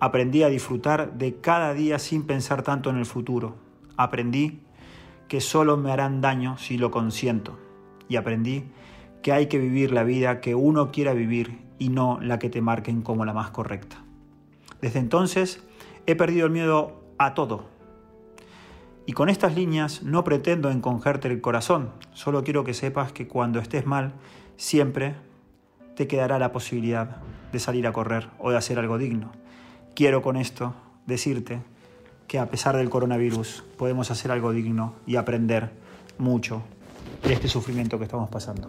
Aprendí 0.00 0.42
a 0.42 0.48
disfrutar 0.48 1.14
de 1.14 1.36
cada 1.40 1.72
día 1.74 1.98
sin 1.98 2.26
pensar 2.26 2.62
tanto 2.62 2.90
en 2.90 2.96
el 2.96 3.06
futuro. 3.06 3.54
Aprendí 3.96 4.62
que 5.28 5.40
solo 5.40 5.76
me 5.76 5.90
harán 5.92 6.20
daño 6.20 6.56
si 6.58 6.78
lo 6.78 6.90
consiento. 6.90 7.58
Y 8.08 8.16
aprendí 8.16 8.64
que 9.22 9.32
hay 9.32 9.46
que 9.46 9.58
vivir 9.58 9.92
la 9.92 10.04
vida 10.04 10.40
que 10.40 10.54
uno 10.54 10.90
quiera 10.90 11.12
vivir 11.12 11.62
y 11.78 11.88
no 11.88 12.18
la 12.22 12.38
que 12.38 12.48
te 12.50 12.60
marquen 12.62 13.02
como 13.02 13.24
la 13.24 13.32
más 13.32 13.50
correcta. 13.50 14.05
Desde 14.80 14.98
entonces 14.98 15.60
he 16.06 16.14
perdido 16.14 16.46
el 16.46 16.52
miedo 16.52 17.00
a 17.18 17.34
todo. 17.34 17.64
Y 19.06 19.12
con 19.12 19.28
estas 19.28 19.54
líneas 19.54 20.02
no 20.02 20.24
pretendo 20.24 20.70
encongerte 20.70 21.28
el 21.28 21.40
corazón, 21.40 21.90
solo 22.12 22.42
quiero 22.42 22.64
que 22.64 22.74
sepas 22.74 23.12
que 23.12 23.28
cuando 23.28 23.60
estés 23.60 23.86
mal, 23.86 24.12
siempre 24.56 25.14
te 25.94 26.06
quedará 26.08 26.38
la 26.38 26.52
posibilidad 26.52 27.18
de 27.52 27.58
salir 27.60 27.86
a 27.86 27.92
correr 27.92 28.28
o 28.38 28.50
de 28.50 28.56
hacer 28.56 28.78
algo 28.78 28.98
digno. 28.98 29.30
Quiero 29.94 30.22
con 30.22 30.36
esto 30.36 30.74
decirte 31.06 31.62
que 32.26 32.40
a 32.40 32.50
pesar 32.50 32.76
del 32.76 32.90
coronavirus 32.90 33.64
podemos 33.78 34.10
hacer 34.10 34.32
algo 34.32 34.50
digno 34.52 34.94
y 35.06 35.16
aprender 35.16 35.70
mucho 36.18 36.62
de 37.22 37.32
este 37.34 37.46
sufrimiento 37.46 37.98
que 37.98 38.04
estamos 38.04 38.28
pasando. 38.28 38.68